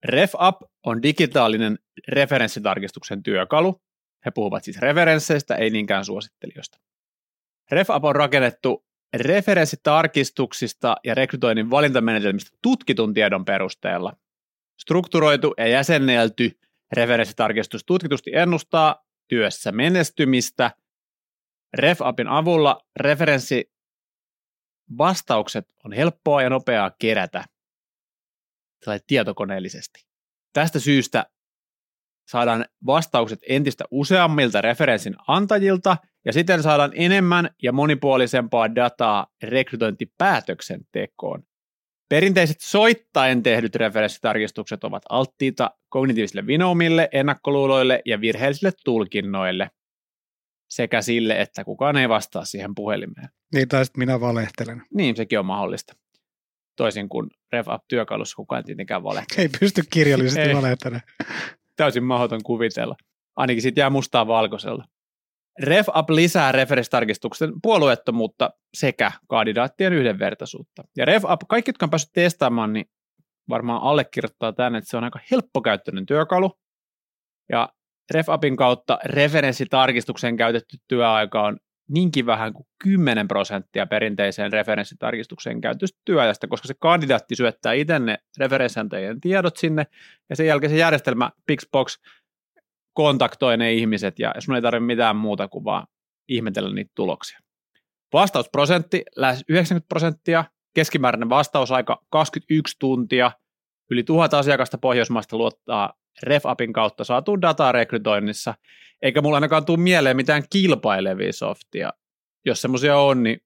RefApp 0.05 0.63
on 0.87 1.03
digitaalinen 1.03 1.79
referenssitarkistuksen 2.09 3.23
työkalu. 3.23 3.83
He 4.25 4.31
puhuvat 4.31 4.65
siis 4.65 4.79
referensseistä, 4.79 5.55
ei 5.55 5.71
niinkään 5.71 6.05
suosittelijoista. 6.05 6.79
RefApp 7.71 8.05
on 8.05 8.17
rakennettu 8.17 8.87
referenssitarkistuksista 9.17 10.97
ja 11.05 11.15
rekrytoinnin 11.15 11.71
valintamenetelmistä 11.71 12.51
tutkitun 12.63 13.15
tiedon 13.15 13.45
perusteella. 13.45 14.13
Strukturoitu 14.81 15.55
ja 15.59 15.67
jäsennelty 15.67 16.59
referenssitarkistus 16.93 17.85
tutkitusti 17.85 18.31
ennustaa 18.35 19.05
työssä 19.29 19.73
menestymistä. 19.73 20.71
RefAppin 21.75 22.29
avulla 22.29 22.81
referenssi 22.97 23.78
vastaukset 24.99 25.69
on 25.85 25.93
helppoa 25.93 26.43
ja 26.43 26.51
nopeaa 26.51 26.91
kerätä 26.99 27.45
tietokoneellisesti. 29.07 30.07
Tästä 30.53 30.79
syystä 30.79 31.27
saadaan 32.29 32.65
vastaukset 32.87 33.39
entistä 33.49 33.85
useammilta 33.91 34.61
referenssin 34.61 35.17
antajilta 35.29 35.97
ja 36.25 36.33
siten 36.33 36.63
saadaan 36.63 36.93
enemmän 36.95 37.51
ja 37.63 37.73
monipuolisempaa 37.73 38.75
dataa 38.75 39.27
rekrytointipäätöksentekoon. 39.43 41.43
Perinteiset 42.09 42.57
soittaen 42.61 43.43
tehdyt 43.43 43.75
referenssitarkistukset 43.75 44.85
ovat 44.85 45.03
alttiita 45.09 45.71
kognitiivisille 45.89 46.47
vinoumille, 46.47 47.09
ennakkoluuloille 47.13 48.03
ja 48.05 48.21
virheellisille 48.21 48.73
tulkinnoille 48.85 49.71
sekä 50.69 51.03
sille, 51.03 51.41
että 51.41 51.65
kukaan 51.65 51.97
ei 51.97 52.09
vastaa 52.09 52.45
siihen 52.45 52.75
puhelimeen. 52.75 53.29
Niin, 53.55 53.69
tai 53.69 53.85
sitten 53.85 53.99
minä 53.99 54.21
valehtelen. 54.21 54.83
Niin, 54.95 55.17
sekin 55.17 55.39
on 55.39 55.47
mahdollista. 55.47 55.93
Toisin 56.77 57.09
kuin 57.09 57.31
RevUp-työkalussa 57.53 58.37
kukaan 58.37 58.65
tietenkään 58.65 59.03
valehtele. 59.03 59.43
Ei 59.43 59.49
pysty 59.61 59.83
kirjallisesti 59.93 60.55
valehtelemaan. 60.55 61.03
Täysin 61.77 62.05
mahdoton 62.05 62.43
kuvitella. 62.43 62.97
Ainakin 63.37 63.63
siitä 63.63 63.81
jää 63.81 63.91
mustaa 63.91 64.27
valkoisella. 64.27 64.85
RevUp 65.63 66.11
lisää 66.11 66.53
referenssitarkistuksen 66.53 67.53
puolueettomuutta 67.63 68.51
sekä 68.75 69.13
kandidaattien 69.29 69.93
yhdenvertaisuutta. 69.93 70.85
Ja 70.97 71.05
RevUp, 71.05 71.41
kaikki, 71.49 71.69
jotka 71.69 71.87
on 71.87 71.91
päässyt 71.91 72.13
testaamaan, 72.13 72.73
niin 72.73 72.91
varmaan 73.49 73.83
allekirjoittaa 73.83 74.53
tämän, 74.53 74.75
että 74.75 74.91
se 74.91 74.97
on 74.97 75.05
aika 75.05 75.19
helppokäyttöinen 75.31 76.07
työkalu. 76.07 76.59
Ja 77.53 77.69
RefApin 78.11 78.57
kautta 78.57 78.99
referenssitarkistukseen 79.05 80.37
käytetty 80.37 80.77
työaika 80.89 81.43
on 81.43 81.59
niinkin 81.89 82.27
vähän 82.27 82.53
kuin 82.53 82.67
10 82.83 83.29
prosenttia 83.29 83.87
perinteiseen 83.87 84.53
referenssitarkistukseen 84.53 85.61
käytöstä 85.61 85.99
työajasta, 86.05 86.49
koska 86.49 86.69
se 86.69 86.75
kandidaatti 86.81 87.37
syöttää 87.37 87.73
itse 87.73 87.99
ne 87.99 88.19
referenssantajien 88.39 89.21
tiedot 89.21 89.57
sinne, 89.57 89.87
ja 90.31 90.37
sen 90.37 90.47
jälkeen 90.47 90.71
se 90.71 90.77
järjestelmä 90.77 91.31
Pixbox 91.47 91.99
kontaktoi 92.93 93.57
ne 93.57 93.73
ihmiset, 93.73 94.19
ja 94.19 94.35
sun 94.39 94.55
ei 94.55 94.63
tarvitse 94.63 94.87
mitään 94.87 95.17
muuta 95.17 95.49
kuin 95.49 95.65
vaan 95.65 95.87
ihmetellä 96.29 96.75
niitä 96.75 96.93
tuloksia. 96.95 97.39
Vastausprosentti 98.13 99.03
lähes 99.17 99.45
90 99.49 99.89
prosenttia, 99.89 100.45
keskimääräinen 100.75 101.29
vastausaika 101.29 102.03
21 102.11 102.77
tuntia, 102.79 103.33
yli 103.91 104.03
tuhat 104.03 104.35
asiakasta 104.35 104.79
Pohjoismaista 104.79 105.37
luottaa 105.37 105.93
RefApin 106.23 106.73
kautta 106.73 107.05
saatu 107.05 107.43
dataa 107.43 107.73
rekrytoinnissa, 107.73 108.55
eikä 109.03 109.23
mulla 109.23 109.37
ainakaan 109.37 109.65
tule 109.65 109.79
mieleen 109.79 110.17
mitään 110.17 110.43
kilpailevia 110.51 111.33
softia. 111.33 111.93
Jos 112.45 112.61
semmoisia 112.61 112.99
on, 112.99 113.23
niin 113.23 113.41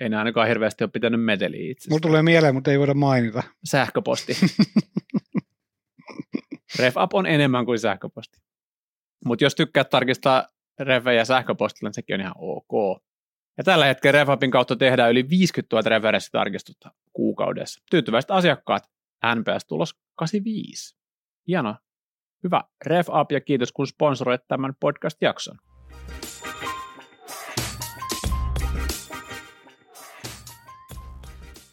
ei 0.00 0.08
ne 0.08 0.16
ainakaan 0.16 0.48
hirveästi 0.48 0.84
ole 0.84 0.90
pitänyt 0.90 1.24
meteliä 1.24 1.70
itse. 1.70 1.90
Mulla 1.90 2.00
tulee 2.00 2.22
mieleen, 2.22 2.54
mutta 2.54 2.70
ei 2.70 2.78
voida 2.78 2.94
mainita. 2.94 3.42
Sähköposti. 3.64 4.36
RefApp 6.78 7.14
on 7.14 7.26
enemmän 7.26 7.64
kuin 7.64 7.78
sähköposti. 7.78 8.38
Mutta 9.24 9.44
jos 9.44 9.54
tykkäät 9.54 9.90
tarkistaa 9.90 10.48
refejä 10.80 11.24
sähköpostilla, 11.24 11.88
niin 11.88 11.94
sekin 11.94 12.14
on 12.14 12.20
ihan 12.20 12.34
ok. 12.36 13.02
Ja 13.58 13.64
tällä 13.64 13.84
hetkellä 13.84 14.18
RefAppin 14.18 14.50
kautta 14.50 14.76
tehdään 14.76 15.10
yli 15.10 15.28
50 15.28 15.76
000 15.76 15.88
referenssitarkistusta 15.88 16.90
kuukaudessa. 17.12 17.82
Tyytyväiset 17.90 18.30
asiakkaat, 18.30 18.82
NPS-tulos 19.26 19.94
85. 20.14 20.96
Hieno. 21.48 21.76
Hyvä 22.46 22.62
RefApp 22.86 23.32
ja 23.32 23.40
kiitos 23.40 23.72
kun 23.72 23.86
sponsoroit 23.86 24.40
tämän 24.48 24.74
podcast-jakson. 24.80 25.56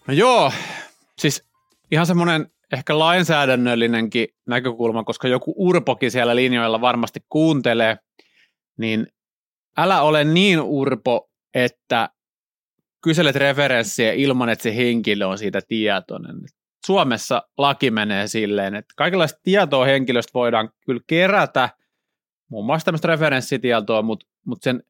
No 0.08 0.14
joo, 0.14 0.52
siis 1.18 1.48
ihan 1.92 2.06
semmoinen 2.06 2.52
ehkä 2.74 3.00
lainsäädännöllinenkin 3.00 4.28
näkökulma, 4.48 5.04
koska 5.04 5.28
joku 5.28 5.54
urpokin 5.58 6.12
siellä 6.12 6.36
linjoilla 6.36 6.82
varmasti 6.82 7.20
kuuntelee, 7.30 7.98
niin 8.78 9.08
älä 9.78 10.02
ole 10.02 10.24
niin 10.24 10.62
urpo, 10.62 11.30
että 11.54 12.10
kyselet 13.04 13.36
referenssiä 13.36 14.14
ilman, 14.14 14.50
että 14.50 14.64
se 14.64 14.76
henkilö 14.76 15.28
on 15.28 15.38
siitä 15.38 15.62
tietoinen. 15.68 16.36
Suomessa 16.86 17.42
laki 17.58 17.92
menee 17.92 18.28
silleen, 18.28 18.76
että 18.76 18.94
kaikenlaista 18.98 19.40
tietoa 19.44 19.86
henkilöstä 19.86 20.32
voidaan 20.34 20.70
kyllä 20.86 21.02
kerätä, 21.08 21.70
muun 22.50 22.66
muassa 22.66 22.86
tämmöistä 22.86 23.08
referenssitietoa, 23.08 24.02
mutta, 24.02 24.26
mutta 24.46 24.64
sen 24.64 24.84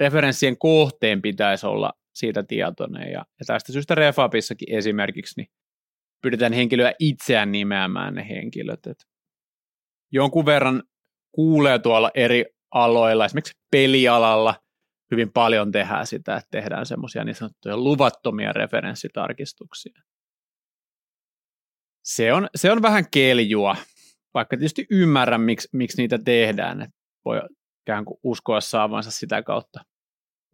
referenssien 0.00 0.58
kohteen 0.58 1.22
pitäisi 1.22 1.66
olla 1.66 1.92
siitä 2.14 2.42
tietoinen. 2.42 3.12
Ja, 3.12 3.26
ja 3.38 3.44
tästä 3.46 3.72
syystä 3.72 3.94
Refapissakin 3.94 4.76
esimerkiksi 4.76 5.40
niin 5.40 5.50
pyydetään 6.22 6.52
henkilöä 6.52 6.92
itseään 6.98 7.52
nimeämään 7.52 8.14
ne 8.14 8.28
henkilöt. 8.28 8.86
Et 8.86 9.06
jonkun 10.12 10.46
verran 10.46 10.82
kuulee 11.32 11.78
tuolla 11.78 12.10
eri 12.14 12.44
aloilla, 12.70 13.24
esimerkiksi 13.24 13.58
pelialalla 13.70 14.54
hyvin 15.10 15.32
paljon 15.32 15.72
tehdään 15.72 16.06
sitä, 16.06 16.36
että 16.36 16.48
tehdään 16.50 16.86
semmoisia 16.86 17.24
niin 17.24 17.34
sanottuja 17.34 17.76
luvattomia 17.76 18.52
referenssitarkistuksia. 18.52 20.02
Se 22.04 22.32
on, 22.32 22.48
se 22.54 22.72
on 22.72 22.82
vähän 22.82 23.04
keljua, 23.10 23.76
vaikka 24.34 24.56
tietysti 24.56 24.86
ymmärrän, 24.90 25.40
miksi, 25.40 25.68
miksi 25.72 26.02
niitä 26.02 26.18
tehdään, 26.18 26.82
että 26.82 26.96
voi 27.24 27.40
ikään 27.82 28.04
kuin 28.04 28.18
uskoa 28.22 28.60
saavansa 28.60 29.10
sitä 29.10 29.42
kautta 29.42 29.80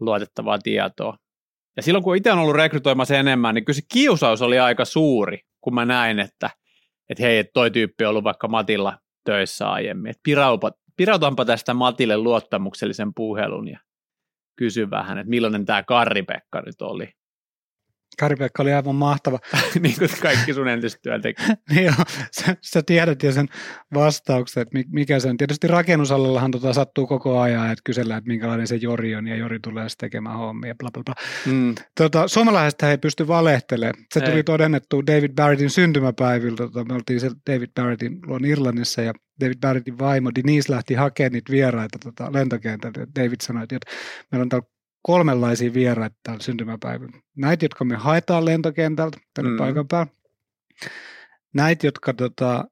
luotettavaa 0.00 0.59
tietoa. 0.59 1.19
Ja 1.76 1.83
silloin 1.83 2.05
kun 2.05 2.17
itse 2.17 2.33
on 2.33 2.38
ollut 2.38 2.57
rekrytoimassa 2.57 3.17
enemmän, 3.17 3.55
niin 3.55 3.65
kyllä 3.65 3.76
se 3.76 3.87
kiusaus 3.93 4.43
oli 4.43 4.59
aika 4.59 4.85
suuri, 4.85 5.41
kun 5.61 5.75
mä 5.75 5.85
näin, 5.85 6.19
että, 6.19 6.50
että 7.11 7.23
hei, 7.23 7.45
toi 7.45 7.71
tyyppi 7.71 8.05
on 8.05 8.11
ollut 8.11 8.25
vaikka 8.25 8.49
Matilla 8.49 8.99
töissä 9.25 9.69
aiemmin. 9.69 10.11
Että 10.11 10.21
piraupa, 10.23 10.73
pirautanpa 10.97 11.45
tästä 11.45 11.75
Matille 11.75 12.17
luottamuksellisen 12.17 13.15
puhelun 13.15 13.69
ja 13.69 13.79
kysy 14.57 14.91
vähän, 14.91 15.19
että 15.19 15.31
millainen 15.31 15.67
tämä 15.67 15.83
Karri-Pekka 15.83 16.62
nyt 16.67 16.83
oli. 16.83 17.09
Kari-Pekka 18.20 18.62
oli 18.62 18.73
aivan 18.73 18.94
mahtava. 18.94 19.38
niin 19.82 19.94
kuin 19.99 20.11
kaikki 20.23 20.54
sun 20.54 20.68
entiset 20.68 21.02
työntekijät. 21.02 21.58
niin 21.70 21.85
joo, 21.85 21.94
sä, 22.32 22.56
sä, 22.62 22.82
tiedät 22.82 23.23
jo 23.23 23.32
sen 23.32 23.49
vastauksen, 23.94 24.62
että 24.62 24.78
mikä 24.88 25.20
se 25.20 25.28
on. 25.28 25.37
Tietysti 25.37 25.66
rakennusalallahan 25.66 26.50
tota 26.50 26.73
sattuu 26.73 27.06
koko 27.06 27.40
ajan, 27.40 27.73
että 27.73 27.82
kysellään, 27.85 28.18
että 28.18 28.28
minkälainen 28.28 28.66
se 28.66 28.76
Jori 28.76 29.14
on, 29.14 29.26
ja 29.26 29.37
Jori 29.37 29.58
tulee 29.61 29.88
sitten 29.88 30.06
tekemään 30.06 30.38
hommia, 30.38 30.75
bla 30.78 30.90
bla 30.94 31.02
bla. 31.04 31.14
Mm. 31.52 31.75
Tota, 32.00 32.28
suomalaisesta 32.28 32.90
ei 32.90 32.99
pysty 32.99 33.28
valehtelemaan. 33.28 34.04
Se 34.14 34.20
ei. 34.20 34.30
tuli 34.30 34.42
todennettu 34.42 35.06
David 35.06 35.32
Barrettin 35.35 35.70
syntymäpäivillä. 35.70 36.56
Tota, 36.56 36.85
me 36.85 36.94
oltiin 36.94 37.20
se 37.20 37.30
David 37.50 37.70
Barrettin 37.75 38.18
luon 38.26 38.44
Irlannissa, 38.44 39.02
ja 39.02 39.12
David 39.40 39.58
Barrettin 39.61 39.99
vaimo 39.99 40.30
Denise 40.34 40.73
lähti 40.73 40.95
hakemaan 40.95 41.32
niitä 41.32 41.52
vieraita 41.52 41.99
tota, 42.04 42.32
lentokentältä. 42.32 43.06
David 43.17 43.41
sanoi, 43.43 43.62
että 43.62 43.91
meillä 44.32 44.43
on 44.43 44.49
täällä 44.49 44.75
kolmenlaisia 45.06 45.75
vieraita 45.75 46.16
täällä 46.23 46.42
syntymäpäivänä. 46.42 47.21
Näitä, 47.36 47.64
jotka 47.64 47.84
me 47.84 47.97
haetaan 47.97 48.45
lentokentältä 48.45 49.19
tänne 49.34 49.50
mm. 49.50 49.56
paikan 49.56 49.88
päällä. 49.88 50.12
Näitä, 51.54 51.86
jotka 51.86 52.14
tota, 52.14 52.64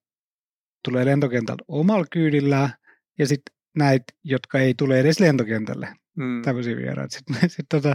tulee 0.84 1.04
lentokentältä 1.04 1.64
omalla 1.68 2.04
kyydillään. 2.10 2.70
Ja 3.18 3.26
sitten 3.26 3.54
näitä, 3.76 4.12
jotka 4.24 4.58
ei 4.58 4.74
tule 4.74 5.00
edes 5.00 5.20
lentokentälle 5.20 5.88
mm. 6.16 6.42
tämmöisiä 6.42 6.76
vieraita. 6.76 7.16
Sitten 7.16 7.50
sit, 7.50 7.66
tota, 7.68 7.94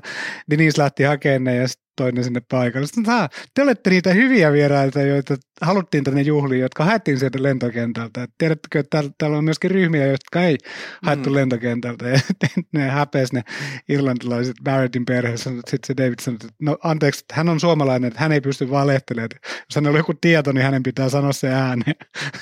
Denise 0.49 0.81
lähti 0.81 1.03
hakemaan 1.03 1.43
ne 1.43 1.55
ja 1.55 1.67
sit 1.67 1.81
toinen 1.99 2.23
sinne 2.23 2.41
paikalle. 2.51 2.87
Sitten, 2.87 3.05
te 3.53 3.63
olette 3.63 3.89
niitä 3.89 4.13
hyviä 4.13 4.51
vieraita, 4.51 5.01
joita 5.01 5.35
haluttiin 5.61 6.03
tänne 6.03 6.21
juhliin, 6.21 6.61
jotka 6.61 6.85
haettiin 6.85 7.19
sieltä 7.19 7.43
lentokentältä. 7.43 8.23
Et 8.23 8.29
tiedättekö, 8.37 8.79
että 8.79 8.89
täällä, 8.89 9.11
täällä 9.17 9.37
on 9.37 9.43
myöskin 9.43 9.71
ryhmiä, 9.71 10.07
jotka 10.07 10.43
ei 10.43 10.57
haettu 11.03 11.29
mm. 11.29 11.35
lentokentältä. 11.35 12.09
Ja 12.09 12.19
ne 12.73 12.89
häpesi 12.89 13.35
ne 13.35 13.41
irlantilaiset 13.89 14.55
Barrettin 14.63 15.05
perheessä. 15.05 15.49
Sitten 15.49 15.79
se 15.87 15.97
David 15.97 16.19
sanoi, 16.21 16.35
että 16.35 16.47
no 16.61 16.77
anteeksi, 16.83 17.23
että 17.23 17.35
hän 17.35 17.49
on 17.49 17.59
suomalainen, 17.59 18.07
että 18.07 18.19
hän 18.19 18.31
ei 18.31 18.41
pysty 18.41 18.69
valehtelemaan. 18.69 19.29
Jos 19.43 19.75
hänellä 19.75 19.95
on 19.95 19.99
joku 19.99 20.13
tieto, 20.21 20.51
niin 20.51 20.63
hänen 20.63 20.83
pitää 20.83 21.09
sanoa 21.09 21.33
se 21.33 21.49
ääneen. 21.49 21.95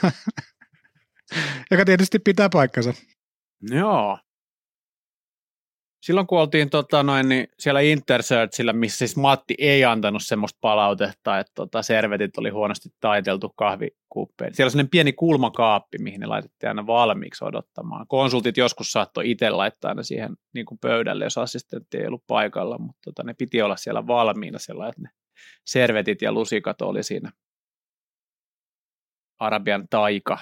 Joka 1.71 1.85
tietysti 1.85 2.19
pitää 2.19 2.49
paikkansa. 2.49 2.93
Joo 3.61 4.17
silloin 6.01 6.27
kun 6.27 6.39
oltiin 6.39 6.69
tota, 6.69 7.03
noin, 7.03 7.29
niin 7.29 7.47
siellä 7.59 7.79
Intersearchillä, 7.79 8.73
missä 8.73 8.97
siis 8.97 9.17
Matti 9.17 9.55
ei 9.57 9.85
antanut 9.85 10.21
semmoista 10.25 10.57
palautetta, 10.61 11.39
että 11.39 11.51
tota, 11.55 11.81
servetit 11.81 12.37
oli 12.37 12.49
huonosti 12.49 12.89
taiteltu 12.99 13.49
kahvikuppeen. 13.49 14.55
Siellä 14.55 14.67
on 14.67 14.71
sellainen 14.71 14.89
pieni 14.89 15.13
kulmakaappi, 15.13 15.97
mihin 15.97 16.19
ne 16.19 16.27
laitettiin 16.27 16.67
aina 16.67 16.87
valmiiksi 16.87 17.45
odottamaan. 17.45 18.07
Konsultit 18.07 18.57
joskus 18.57 18.91
saattoi 18.91 19.31
itse 19.31 19.49
laittaa 19.49 19.93
ne 19.93 20.03
siihen 20.03 20.37
niin 20.53 20.65
kuin 20.65 20.79
pöydälle, 20.79 21.23
jos 21.23 21.37
assistentti 21.37 21.97
ei 21.97 22.07
ollut 22.07 22.27
paikalla, 22.27 22.77
mutta 22.77 23.01
tota, 23.05 23.23
ne 23.23 23.33
piti 23.33 23.61
olla 23.61 23.77
siellä 23.77 24.07
valmiina 24.07 24.59
sellainen, 24.59 24.89
että 24.89 25.01
ne 25.01 25.09
servetit 25.65 26.21
ja 26.21 26.31
lusikat 26.31 26.81
oli 26.81 27.03
siinä 27.03 27.31
Arabian 29.39 29.87
taika 29.89 30.37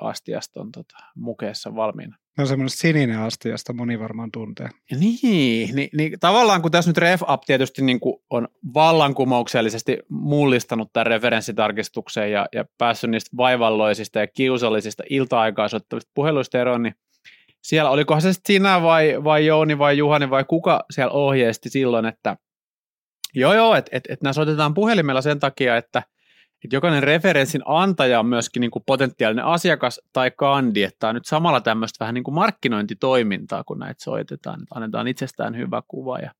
astiaston 0.00 0.72
tota, 0.72 0.96
mukeessa 1.14 1.74
valmiina. 1.74 2.16
No 2.38 2.46
semmoinen 2.46 2.70
sininen 2.70 3.18
astiasta 3.18 3.72
moni 3.72 3.98
varmaan 3.98 4.30
tuntee. 4.30 4.68
Ja 4.90 4.96
niin, 4.96 5.76
niin, 5.76 5.88
niin, 5.96 6.20
tavallaan 6.20 6.62
kun 6.62 6.70
tässä 6.70 6.90
nyt 6.90 6.98
RefUp 6.98 7.42
tietysti 7.46 7.82
niin 7.82 8.00
kuin 8.00 8.16
on 8.30 8.48
vallankumouksellisesti 8.74 9.98
mullistanut 10.08 10.92
tämän 10.92 11.06
referenssitarkistukseen 11.06 12.32
ja, 12.32 12.46
ja 12.52 12.64
päässyt 12.78 13.10
niistä 13.10 13.36
vaivalloisista 13.36 14.18
ja 14.18 14.26
kiusallisista 14.26 15.02
ilta-aikaisottavista 15.10 16.10
puheluista 16.14 16.58
eroon, 16.58 16.82
niin 16.82 16.94
siellä, 17.62 17.90
olikohan 17.90 18.22
se 18.22 18.32
sitten 18.32 18.54
sinä 18.54 18.82
vai, 18.82 19.24
vai 19.24 19.46
Jouni 19.46 19.78
vai 19.78 19.98
Juhani 19.98 20.30
vai 20.30 20.44
kuka 20.44 20.84
siellä 20.90 21.12
ohjeisti 21.12 21.70
silloin, 21.70 22.06
että 22.06 22.36
joo 23.34 23.54
joo, 23.54 23.74
että 23.74 23.90
et, 23.96 24.04
et 24.08 24.22
nämä 24.22 24.32
soitetaan 24.32 24.74
puhelimella 24.74 25.22
sen 25.22 25.40
takia, 25.40 25.76
että– 25.76 26.02
että 26.64 26.76
jokainen 26.76 27.02
referenssin 27.02 27.62
antaja 27.64 28.20
on 28.20 28.26
myöskin 28.26 28.60
niin 28.60 28.70
kuin 28.70 28.82
potentiaalinen 28.86 29.44
asiakas 29.44 30.00
tai 30.12 30.30
kandi, 30.30 30.82
että 30.82 31.08
on 31.08 31.14
nyt 31.14 31.26
samalla 31.26 31.60
tämmöistä 31.60 32.04
vähän 32.04 32.14
niin 32.14 32.24
kuin 32.24 32.34
markkinointitoimintaa, 32.34 33.64
kun 33.64 33.78
näitä 33.78 34.04
soitetaan, 34.04 34.62
että 34.62 34.74
annetaan 34.74 35.08
itsestään 35.08 35.56
hyvä 35.56 35.82
kuva 35.88 36.18
ja, 36.18 36.30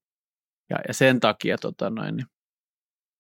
ja, 0.70 0.76
ja 0.88 0.94
sen 0.94 1.20
takia 1.20 1.58
tota 1.58 1.90
noin, 1.90 2.16
niin 2.16 2.26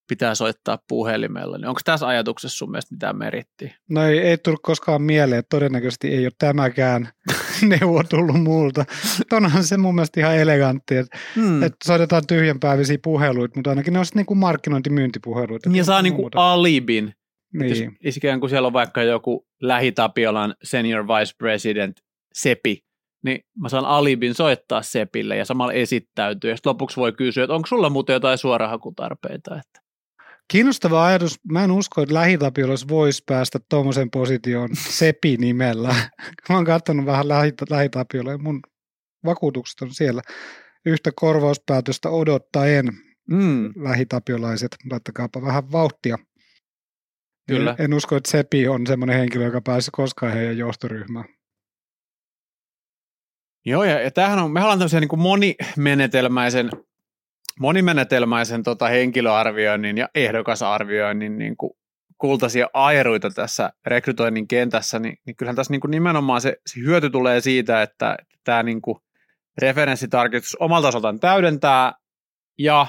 pitää 0.08 0.34
soittaa 0.34 0.78
puhelimella. 0.88 1.58
Niin 1.58 1.68
onko 1.68 1.80
tässä 1.84 2.06
ajatuksessa 2.06 2.58
sun 2.58 2.70
mielestä 2.70 2.94
mitään 2.94 3.18
merittiä? 3.18 3.74
No 3.90 4.04
ei, 4.04 4.18
ei 4.18 4.38
tullut 4.38 4.60
koskaan 4.62 5.02
mieleen, 5.02 5.42
todennäköisesti 5.50 6.08
ei 6.08 6.24
ole 6.26 6.32
tämäkään 6.38 7.08
neuvo 7.80 8.02
tullut 8.02 8.42
muulta. 8.42 8.84
Onhan 9.32 9.64
se 9.64 9.76
mun 9.76 9.94
mielestä 9.94 10.20
ihan 10.20 10.36
elegantti, 10.36 10.96
että, 10.96 11.18
hmm. 11.34 11.62
että 11.62 11.76
soitetaan 11.84 12.26
tyhjänpäiväisiä 12.26 12.98
puheluita, 13.02 13.56
mutta 13.56 13.70
ainakin 13.70 13.92
ne 13.92 13.98
on 13.98 14.06
sitten 14.06 14.24
niin 14.28 14.38
markkinointimyyntipuheluita. 14.38 15.70
Ja 15.72 15.84
saa 15.84 16.02
niin 16.02 16.14
kuin 16.14 16.30
alibin. 16.34 17.14
Niin. 17.54 17.96
Jos 18.02 18.16
ikään 18.16 18.40
kuin 18.40 18.50
siellä 18.50 18.66
on 18.66 18.72
vaikka 18.72 19.02
joku 19.02 19.46
lähitapiolan 19.62 20.54
senior 20.62 21.06
vice 21.08 21.32
president 21.38 21.96
Sepi, 22.34 22.84
niin 23.24 23.40
mä 23.60 23.68
saan 23.68 23.84
alibin 23.84 24.34
soittaa 24.34 24.82
Sepille 24.82 25.36
ja 25.36 25.44
samalla 25.44 25.72
esittäytyy. 25.72 26.50
Ja 26.50 26.56
lopuksi 26.64 26.96
voi 26.96 27.12
kysyä, 27.12 27.44
että 27.44 27.54
onko 27.54 27.66
sulla 27.66 27.90
muuten 27.90 28.14
jotain 28.14 28.38
suorahakutarpeita. 28.38 29.56
Että 29.56 29.80
Kiinnostava 30.50 31.06
ajatus. 31.06 31.40
Mä 31.52 31.64
en 31.64 31.70
usko, 31.70 32.02
että 32.02 32.14
lähitapiolos 32.14 32.88
voisi 32.88 33.22
päästä 33.26 33.58
tuommoisen 33.68 34.10
positioon 34.10 34.68
Sepi-nimellä. 34.76 35.94
Mä 36.48 36.56
oon 36.56 36.64
katsonut 36.64 37.06
vähän 37.06 37.28
lähitapiolla 37.70 38.30
ja 38.30 38.38
mun 38.38 38.60
vakuutukset 39.24 39.82
on 39.82 39.94
siellä. 39.94 40.22
Yhtä 40.86 41.10
korvauspäätöstä 41.14 42.10
odottaen 42.10 42.84
mm. 43.30 43.72
lähitapiolaiset. 43.76 44.76
Laittakaapa 44.90 45.42
vähän 45.42 45.72
vauhtia. 45.72 46.18
Kyllä. 47.48 47.76
En, 47.78 47.84
en 47.84 47.94
usko, 47.94 48.16
että 48.16 48.30
Sepi 48.30 48.68
on 48.68 48.86
semmoinen 48.86 49.16
henkilö, 49.16 49.44
joka 49.44 49.60
pääsi 49.60 49.90
koskaan 49.92 50.32
heidän 50.32 50.58
johtoryhmään. 50.58 51.24
Joo, 53.66 53.84
ja, 53.84 54.00
ja 54.00 54.10
tämähän 54.10 54.38
on, 54.38 54.52
me 54.52 54.60
ollaan 54.60 54.78
tämmöisen 54.78 55.00
niin 55.00 55.20
monimenetelmäisen 55.20 56.70
monimenetelmäisen 57.60 58.62
tota 58.62 58.88
henkilöarvioinnin 58.88 59.98
ja 59.98 60.08
ehdokasarvioinnin 60.14 61.38
niin 61.38 61.56
kuin 61.56 61.72
kultaisia 62.18 62.68
airuita 62.74 63.30
tässä 63.30 63.70
rekrytoinnin 63.86 64.48
kentässä, 64.48 64.98
niin, 64.98 65.16
niin 65.26 65.36
kyllähän 65.36 65.56
tässä 65.56 65.72
niin 65.72 65.80
kuin 65.80 65.90
nimenomaan 65.90 66.40
se, 66.40 66.56
se 66.66 66.80
hyöty 66.80 67.10
tulee 67.10 67.40
siitä, 67.40 67.82
että 67.82 68.16
tämä 68.44 68.62
niin 68.62 68.82
kuin 68.82 68.98
referenssitarkistus 69.58 70.56
omalta 70.60 70.88
osaltaan 70.88 71.20
täydentää 71.20 71.92
ja 72.58 72.86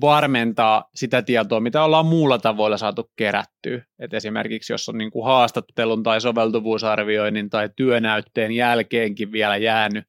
varmentaa 0.00 0.84
sitä 0.94 1.22
tietoa, 1.22 1.60
mitä 1.60 1.84
ollaan 1.84 2.06
muulla 2.06 2.38
tavoilla 2.38 2.76
saatu 2.76 3.10
kerättyä. 3.16 3.84
Et 3.98 4.14
esimerkiksi 4.14 4.72
jos 4.72 4.88
on 4.88 4.98
niin 4.98 5.10
kuin 5.10 5.24
haastattelun 5.24 6.02
tai 6.02 6.20
soveltuvuusarvioinnin 6.20 7.50
tai 7.50 7.68
työnäytteen 7.76 8.52
jälkeenkin 8.52 9.32
vielä 9.32 9.56
jäänyt 9.56 10.04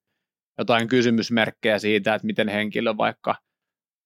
jotain 0.57 0.87
kysymysmerkkejä 0.87 1.79
siitä, 1.79 2.15
että 2.15 2.25
miten 2.25 2.49
henkilö 2.49 2.97
vaikka 2.97 3.35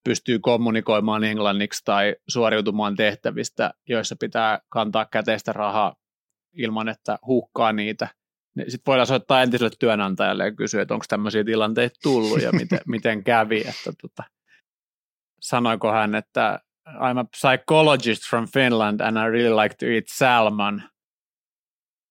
pystyy 0.03 0.39
kommunikoimaan 0.39 1.23
englanniksi 1.23 1.81
tai 1.85 2.15
suoriutumaan 2.27 2.95
tehtävistä, 2.95 3.73
joissa 3.89 4.15
pitää 4.19 4.59
kantaa 4.69 5.05
käteistä 5.05 5.53
rahaa 5.53 5.95
ilman, 6.53 6.89
että 6.89 7.19
hukkaa 7.27 7.71
niitä. 7.71 8.07
Sitten 8.57 8.83
voidaan 8.87 9.07
soittaa 9.07 9.41
entiselle 9.41 9.71
työnantajalle 9.79 10.45
ja 10.45 10.55
kysyä, 10.55 10.81
että 10.81 10.93
onko 10.93 11.05
tämmöisiä 11.09 11.43
tilanteita 11.43 11.95
tullut 12.03 12.41
ja 12.41 12.51
miten, 12.51 12.79
miten 12.95 13.23
kävi. 13.23 13.59
Että 13.59 13.93
tota, 14.01 14.23
sanoiko 15.41 15.91
hän, 15.91 16.15
että 16.15 16.59
I'm 16.87 17.19
a 17.19 17.23
psychologist 17.23 18.29
from 18.29 18.47
Finland 18.53 18.99
and 18.99 19.17
I 19.17 19.31
really 19.31 19.55
like 19.55 19.75
to 19.79 19.85
eat 19.85 20.03
salmon. 20.07 20.83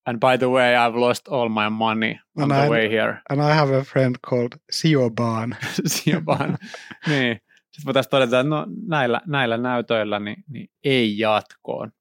And 0.06 0.18
by 0.20 0.38
the 0.38 0.46
way, 0.48 0.74
I've 0.74 1.00
lost 1.00 1.28
all 1.28 1.48
my 1.48 1.68
money 1.70 2.14
on 2.36 2.42
And 2.42 2.52
the 2.52 2.66
I- 2.66 2.68
way 2.70 2.90
here. 2.90 3.22
And 3.30 3.40
I 3.40 3.54
have 3.54 3.78
a 3.78 3.82
friend 3.82 4.16
called 4.28 4.52
Sioban. 4.70 5.56
Siobhan. 5.86 6.58
niin. 7.08 7.40
Sitten 7.70 7.84
voitaisiin 7.86 8.10
todeta, 8.10 8.40
että 8.40 8.50
no, 8.50 8.66
näillä, 8.88 9.20
näillä 9.26 9.56
näytöillä 9.58 10.20
niin, 10.20 10.44
niin 10.48 10.68
ei 10.84 11.18
jatkoon. 11.18 11.92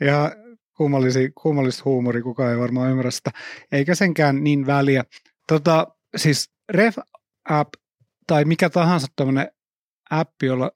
Ja 0.00 0.30
kummallista 1.42 1.82
huumori, 1.84 2.22
kukaan 2.22 2.50
ei 2.52 2.58
varmaan 2.58 2.90
ymmärrä 2.90 3.10
sitä. 3.10 3.30
Eikä 3.72 3.94
senkään 3.94 4.44
niin 4.44 4.66
väliä. 4.66 5.04
Tota, 5.48 5.86
siis 6.16 6.50
Ref 6.68 6.98
App 7.48 7.74
tai 8.26 8.44
mikä 8.44 8.70
tahansa 8.70 9.06
tämmöinen 9.16 9.50
appi, 10.10 10.46
jolla 10.46 10.70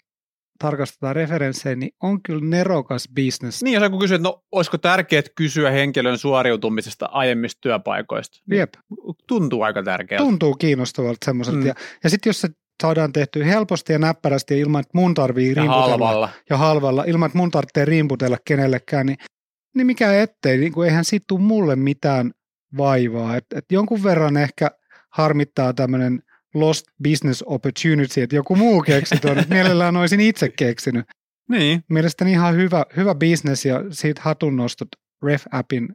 tarkastetaan 0.59 1.17
referenssejä, 1.17 1.77
niin 1.77 1.93
on 2.03 2.23
kyllä 2.23 2.45
nerokas 2.45 3.09
business. 3.15 3.63
Niin, 3.63 3.75
jos 3.75 3.83
joku 3.83 3.99
kysyy, 3.99 4.15
että 4.15 4.29
no, 4.29 4.43
olisiko 4.53 4.79
tärkeää 4.79 5.23
kysyä 5.35 5.71
henkilön 5.71 6.19
suoriutumisesta 6.19 7.07
aiemmista 7.07 7.59
työpaikoista? 7.61 8.39
Niin 8.51 8.59
Jep, 8.59 8.75
Tuntuu 9.29 9.63
aika 9.63 9.83
tärkeältä. 9.83 10.25
tuntuu 10.25 10.55
kiinnostavalta 10.55 11.25
semmoiselta. 11.25 11.61
Mm. 11.61 11.67
Ja, 11.67 11.75
ja 12.05 12.11
sitten 12.11 12.31
jos 12.31 12.41
se 12.41 12.49
saadaan 12.83 13.13
tehtyä 13.13 13.45
helposti 13.45 13.93
ja 13.93 13.99
näppärästi 13.99 14.55
ja 14.55 14.61
ilman, 14.61 14.81
että 14.81 14.91
mun 14.95 15.15
tarvii 15.15 15.53
ja 15.57 15.65
halvalla. 15.65 16.29
ja 16.51 16.57
halvalla, 16.57 17.05
ilman, 17.07 17.27
että 17.27 17.39
mun 17.39 17.51
tarvitsee 17.51 17.85
rimputella 17.85 18.37
kenellekään, 18.45 19.07
niin, 19.07 19.19
niin 19.75 19.87
mikä 19.87 20.23
ettei, 20.23 20.59
niin 20.59 20.73
kuin 20.73 20.89
eihän 20.89 21.05
siitä 21.05 21.25
tule 21.29 21.41
mulle 21.41 21.77
mitään 21.77 22.33
vaivaa. 22.77 23.37
Et, 23.37 23.45
et 23.55 23.65
jonkun 23.71 24.03
verran 24.03 24.37
ehkä 24.37 24.71
harmittaa 25.13 25.75
tämmöinen 25.75 26.23
lost 26.61 26.87
business 27.03 27.45
opportunity, 27.47 28.23
että 28.23 28.37
joku 28.37 28.57
muu 28.57 28.83
keksi 28.83 29.17
tuon, 29.21 29.39
että 29.39 29.55
mielellään 29.55 29.97
olisin 29.97 30.21
itse 30.21 30.49
keksinyt. 30.49 31.07
Niin, 31.49 31.85
Mielestäni 31.89 32.33
ihan 32.33 32.57
hyvä, 32.57 32.85
hyvä 32.97 33.15
business 33.15 33.65
ja 33.65 33.85
siitä 33.91 34.21
hatunnostot 34.25 34.89
Ref-appin 35.25 35.95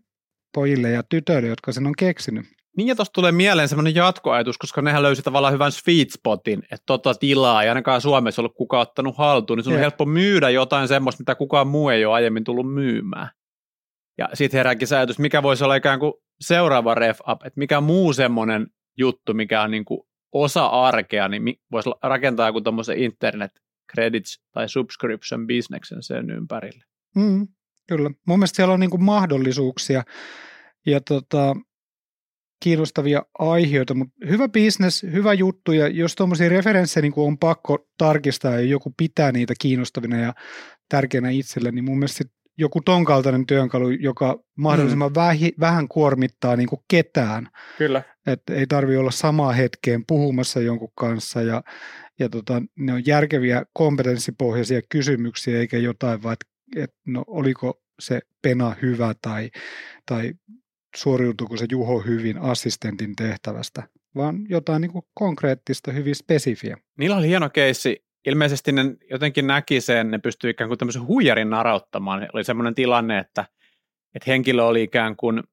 pojille 0.53 0.89
ja 0.89 1.03
tytöille, 1.03 1.47
jotka 1.47 1.71
sen 1.71 1.87
on 1.87 1.93
keksinyt. 1.97 2.45
Niin 2.77 2.87
ja 2.87 2.95
tuosta 2.95 3.13
tulee 3.13 3.31
mieleen 3.31 3.69
semmoinen 3.69 3.95
jatkoajatus, 3.95 4.57
koska 4.57 4.81
nehän 4.81 5.03
löysi 5.03 5.21
tavallaan 5.21 5.53
hyvän 5.53 5.71
sweet 5.71 6.11
spotin, 6.11 6.63
että 6.63 6.83
tota 6.85 7.13
tilaa 7.13 7.63
ei 7.63 7.69
ainakaan 7.69 8.01
Suomessa 8.01 8.41
ollut 8.41 8.55
kukaan 8.55 8.81
ottanut 8.81 9.17
haltuun, 9.17 9.57
niin 9.57 9.63
sun 9.63 9.73
on 9.73 9.79
Jep. 9.79 9.81
helppo 9.81 10.05
myydä 10.05 10.49
jotain 10.49 10.87
semmoista, 10.87 11.21
mitä 11.21 11.35
kukaan 11.35 11.67
muu 11.67 11.89
ei 11.89 12.05
ole 12.05 12.13
aiemmin 12.13 12.43
tullut 12.43 12.73
myymään. 12.73 13.29
Ja 14.17 14.29
sitten 14.33 14.57
herääkin 14.57 14.87
se 14.87 14.95
ajatus, 14.97 15.19
mikä 15.19 15.43
voisi 15.43 15.63
olla 15.63 15.75
ikään 15.75 15.99
kuin 15.99 16.13
seuraava 16.41 16.95
ref 16.95 17.19
up, 17.31 17.45
että 17.45 17.59
mikä 17.59 17.81
muu 17.81 18.13
semmoinen 18.13 18.67
juttu, 18.97 19.33
mikä 19.33 19.61
on 19.61 19.71
niin 19.71 19.85
kuin 19.85 20.01
osa 20.31 20.65
arkea, 20.65 21.27
niin 21.27 21.55
voisi 21.71 21.89
rakentaa 22.03 22.47
joku 22.47 22.61
tämmöisen 22.61 22.97
internet 22.97 23.51
credits 23.91 24.41
tai 24.51 24.69
subscription 24.69 25.47
bisneksen 25.47 26.03
sen 26.03 26.29
ympärille. 26.29 26.83
Mm, 27.15 27.47
kyllä. 27.87 28.09
Mun 28.27 28.39
mielestä 28.39 28.55
siellä 28.55 28.73
on 28.73 28.79
niinku 28.79 28.97
mahdollisuuksia 28.97 30.03
ja 30.85 31.01
tota, 31.01 31.55
kiinnostavia 32.63 33.25
aiheita, 33.39 33.93
mutta 33.93 34.15
hyvä 34.29 34.47
business, 34.49 35.03
hyvä 35.03 35.33
juttu 35.33 35.71
ja 35.71 35.87
jos 35.87 36.15
tuommoisia 36.15 36.49
referenssejä 36.49 37.01
niin 37.01 37.13
on 37.15 37.37
pakko 37.37 37.87
tarkistaa 37.97 38.51
ja 38.51 38.61
joku 38.61 38.93
pitää 38.97 39.31
niitä 39.31 39.53
kiinnostavina 39.61 40.17
ja 40.17 40.33
tärkeänä 40.89 41.29
itselle, 41.29 41.71
niin 41.71 41.85
mun 41.85 41.99
mielestä 41.99 42.23
joku 42.57 42.81
ton 42.81 43.05
kaltainen 43.05 43.45
työnkalu, 43.45 43.89
joka 43.89 44.39
mahdollisimman 44.57 45.11
mm. 45.11 45.15
vähi, 45.15 45.53
vähän 45.59 45.87
kuormittaa 45.87 46.55
niin 46.55 46.69
kuin 46.69 46.81
ketään, 46.87 47.47
Kyllä. 47.77 48.03
että 48.27 48.53
ei 48.53 48.67
tarvi 48.67 48.97
olla 48.97 49.11
samaa 49.11 49.51
hetkeen 49.51 50.05
puhumassa 50.07 50.61
jonkun 50.61 50.91
kanssa 50.95 51.41
ja, 51.41 51.63
ja 52.19 52.29
tota, 52.29 52.61
ne 52.75 52.93
on 52.93 53.05
järkeviä 53.05 53.63
kompetenssipohjaisia 53.73 54.81
kysymyksiä 54.89 55.59
eikä 55.59 55.77
jotain 55.77 56.23
vaan, 56.23 56.33
että 56.33 56.45
et, 56.83 56.93
no 57.07 57.23
oliko 57.27 57.81
se 57.99 58.19
pena 58.41 58.75
hyvä 58.81 59.13
tai, 59.21 59.49
tai 60.05 60.33
suoriutuuko 60.95 61.57
se 61.57 61.65
Juho 61.71 61.99
hyvin 61.99 62.37
assistentin 62.37 63.15
tehtävästä, 63.15 63.83
vaan 64.15 64.45
jotain 64.49 64.81
niin 64.81 64.91
kuin 64.91 65.05
konkreettista, 65.13 65.91
hyvin 65.91 66.15
spesifiä. 66.15 66.77
Niillä 66.97 67.15
oli 67.15 67.27
hieno 67.27 67.49
keissi. 67.49 68.10
Ilmeisesti 68.25 68.71
ne 68.71 68.85
jotenkin 69.09 69.47
näki 69.47 69.81
sen, 69.81 70.11
ne 70.11 70.17
pystyi 70.17 70.49
ikään 70.49 70.67
kuin 70.67 70.77
tämmöisen 70.77 71.07
huijarin 71.07 71.49
narauttamaan. 71.49 72.27
Oli 72.33 72.43
semmoinen 72.43 72.75
tilanne, 72.75 73.17
että, 73.17 73.45
että 74.15 74.31
henkilö 74.31 74.63
oli 74.63 74.83
ikään 74.83 75.15
kuin 75.15 75.43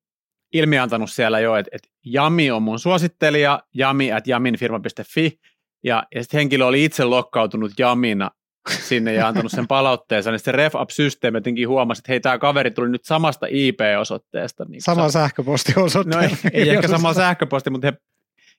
ilmiantanut 0.52 1.10
siellä 1.10 1.40
jo, 1.40 1.56
että, 1.56 1.70
että 1.72 1.88
Jami 2.04 2.50
on 2.50 2.62
mun 2.62 2.78
suosittelija, 2.78 3.62
jami 3.74 4.12
at 4.12 4.26
jaminfirma.fi, 4.26 5.40
ja, 5.84 6.06
ja 6.14 6.22
sitten 6.22 6.38
henkilö 6.38 6.64
oli 6.64 6.84
itse 6.84 7.04
lokkautunut 7.04 7.72
Jamina 7.78 8.30
sinne 8.70 9.12
ja 9.12 9.28
antanut 9.28 9.52
sen 9.52 9.66
palautteeseen, 9.66 10.32
niin 10.32 10.40
se 10.40 10.52
RefUp-systeemi 10.52 11.36
jotenkin 11.36 11.68
huomasi, 11.68 12.00
että 12.00 12.12
hei, 12.12 12.20
tämä 12.20 12.38
kaveri 12.38 12.70
tuli 12.70 12.88
nyt 12.88 13.04
samasta 13.04 13.46
IP-osoitteesta. 13.50 14.64
Niin 14.64 14.82
Sama 14.82 15.10
sähköpostiosoite. 15.10 16.10
No 16.10 16.20
ei, 16.20 16.30
ei 16.52 16.68
ehkä 16.68 16.88
sama 16.88 17.14
sähköposti, 17.14 17.70
mutta 17.70 17.86
he 17.86 17.92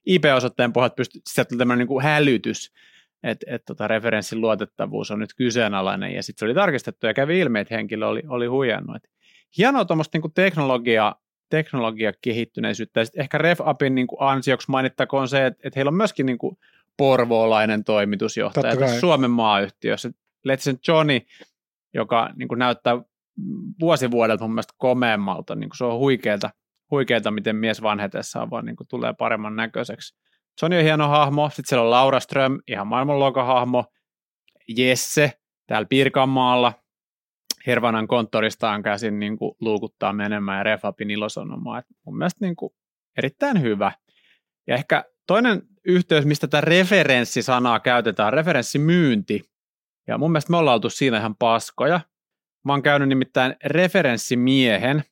IP-osoitteen 0.06 0.74
pohjat 0.74 0.95
pystyy, 0.95 1.22
sieltä 1.30 1.50
tuli 1.50 1.58
tämmöinen 1.58 1.88
niin 1.88 2.02
hälytys, 2.02 2.72
että 3.23 3.45
et, 3.49 3.65
tota, 3.65 3.88
referenssin 3.88 4.41
luotettavuus 4.41 5.12
on 5.12 5.19
nyt 5.19 5.34
kyseenalainen, 5.34 6.13
ja 6.13 6.23
sitten 6.23 6.39
se 6.39 6.45
oli 6.45 6.53
tarkistettu 6.53 7.08
ja 7.08 7.13
kävi 7.13 7.39
ilmi, 7.39 7.60
että 7.60 7.75
henkilö 7.75 8.08
oli, 8.08 8.23
oli 8.27 8.45
huijannut. 8.45 8.95
Et 8.95 9.10
hienoa 9.58 9.86
tuommoista 9.86 10.17
niin 10.17 10.34
teknologia, 10.34 11.15
teknologia 11.49 12.12
kehittyneisyyttä, 12.21 12.99
ja 12.99 13.05
sitten 13.05 13.21
ehkä 13.21 13.38
RefUpin 13.38 13.95
niin 13.95 14.08
ansioksi 14.19 14.71
mainittakoon 14.71 15.27
se, 15.27 15.45
että, 15.45 15.60
että 15.63 15.77
heillä 15.77 15.89
on 15.89 15.97
myöskin 15.97 16.25
niin 16.25 16.38
kuin 16.38 16.58
porvoolainen 16.97 17.84
toimitusjohtaja 17.84 18.75
tässä 18.75 18.99
Suomen 18.99 19.32
maayhtiössä. 19.32 20.12
Letsen 20.43 20.79
Johnny, 20.88 21.19
joka 21.93 22.29
niin 22.36 22.47
kuin 22.47 22.60
näyttää 22.60 23.01
vuosi 23.79 24.12
vuodelta 24.12 24.43
mun 24.43 24.53
mielestä 24.53 24.73
komeammalta, 24.77 25.55
niin 25.55 25.69
kuin 25.69 25.77
se 25.77 25.86
on 25.86 25.99
huikeeta, 25.99 26.49
huikeeta, 26.91 27.32
miten 27.32 27.55
mies 27.55 27.82
vanhetessaan 27.82 28.49
vaan 28.49 28.65
niin 28.65 28.75
kuin 28.75 28.88
tulee 28.88 29.13
paremman 29.13 29.55
näköiseksi. 29.55 30.15
Johnny 30.62 30.78
on 30.78 30.84
hieno 30.84 31.08
hahmo, 31.08 31.50
sitten 31.50 31.65
siellä 31.65 31.84
on 31.84 31.91
Laura 31.91 32.19
Ström, 32.19 32.60
ihan 32.67 32.88
maailmanluokan 32.88 33.45
hahmo, 33.45 33.86
Jesse 34.78 35.32
täällä 35.67 35.86
Pirkanmaalla, 35.86 36.74
Hervanan 37.67 38.08
konttoristaan 38.08 38.84
käsin 38.84 39.19
niin 39.19 39.38
kuin 39.38 39.56
luukuttaa 39.62 40.13
menemään 40.13 40.58
ja 40.58 40.63
Refapin 40.63 41.12
ilosanomaa. 41.12 41.80
Et 41.80 41.86
mun 42.06 42.17
mielestä 42.17 42.45
niin 42.45 42.56
kuin 42.56 42.74
erittäin 43.17 43.62
hyvä. 43.62 43.91
Ja 44.67 44.76
ehkä 44.76 45.06
toinen 45.28 45.62
yhteys, 45.86 46.26
mistä 46.26 46.48
tämä 46.48 46.62
referenssisanaa 46.62 47.80
käytetään, 47.80 48.34
referenssimyynti. 48.34 49.41
Ja 50.08 50.17
mun 50.17 50.32
mielestä 50.32 50.52
me 50.52 50.58
ollaan 50.58 50.76
oltu 50.76 50.89
siinä 50.89 51.17
ihan 51.17 51.36
paskoja. 51.36 52.00
Mä 52.65 52.74
oon 52.74 52.82
käynyt 52.82 53.10
nimittäin 53.10 53.56
referenssimiehen, 53.65 55.04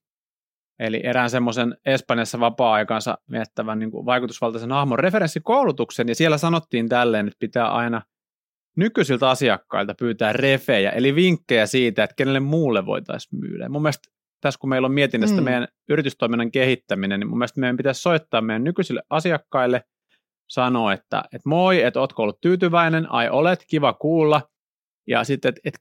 eli 0.79 1.01
erään 1.03 1.29
semmoisen 1.29 1.77
Espanjassa 1.85 2.39
vapaa-aikansa 2.39 3.17
viettävän 3.31 3.79
niin 3.79 3.91
vaikutusvaltaisen 3.91 4.71
hahmon 4.71 4.99
referenssikoulutuksen, 4.99 6.07
ja 6.07 6.15
siellä 6.15 6.37
sanottiin 6.37 6.89
tälleen, 6.89 7.27
että 7.27 7.39
pitää 7.39 7.71
aina 7.71 8.01
nykyisiltä 8.77 9.29
asiakkailta 9.29 9.95
pyytää 9.99 10.33
refejä, 10.33 10.89
eli 10.91 11.15
vinkkejä 11.15 11.65
siitä, 11.65 12.03
että 12.03 12.15
kenelle 12.15 12.39
muulle 12.39 12.85
voitaisiin 12.85 13.39
myydä. 13.39 13.69
Mun 13.69 13.81
mielestä 13.81 14.09
tässä 14.41 14.59
kun 14.59 14.69
meillä 14.69 14.85
on 14.85 14.91
mietinnästä. 14.93 15.37
Mm. 15.37 15.43
meidän 15.43 15.67
yritystoiminnan 15.89 16.51
kehittäminen, 16.51 17.19
niin 17.19 17.27
mun 17.27 17.37
mielestä 17.37 17.59
meidän 17.59 17.77
pitäisi 17.77 18.01
soittaa 18.01 18.41
meidän 18.41 18.63
nykyisille 18.63 19.03
asiakkaille, 19.09 19.83
sanoa, 20.47 20.93
että, 20.93 21.23
että 21.25 21.49
moi, 21.49 21.83
että 21.83 21.99
ootko 21.99 22.23
ollut 22.23 22.41
tyytyväinen, 22.41 23.11
ai 23.11 23.29
olet, 23.29 23.65
kiva 23.69 23.93
kuulla, 23.93 24.41
ja 25.07 25.23
sitten, 25.23 25.49
että, 25.49 25.61
että 25.65 25.79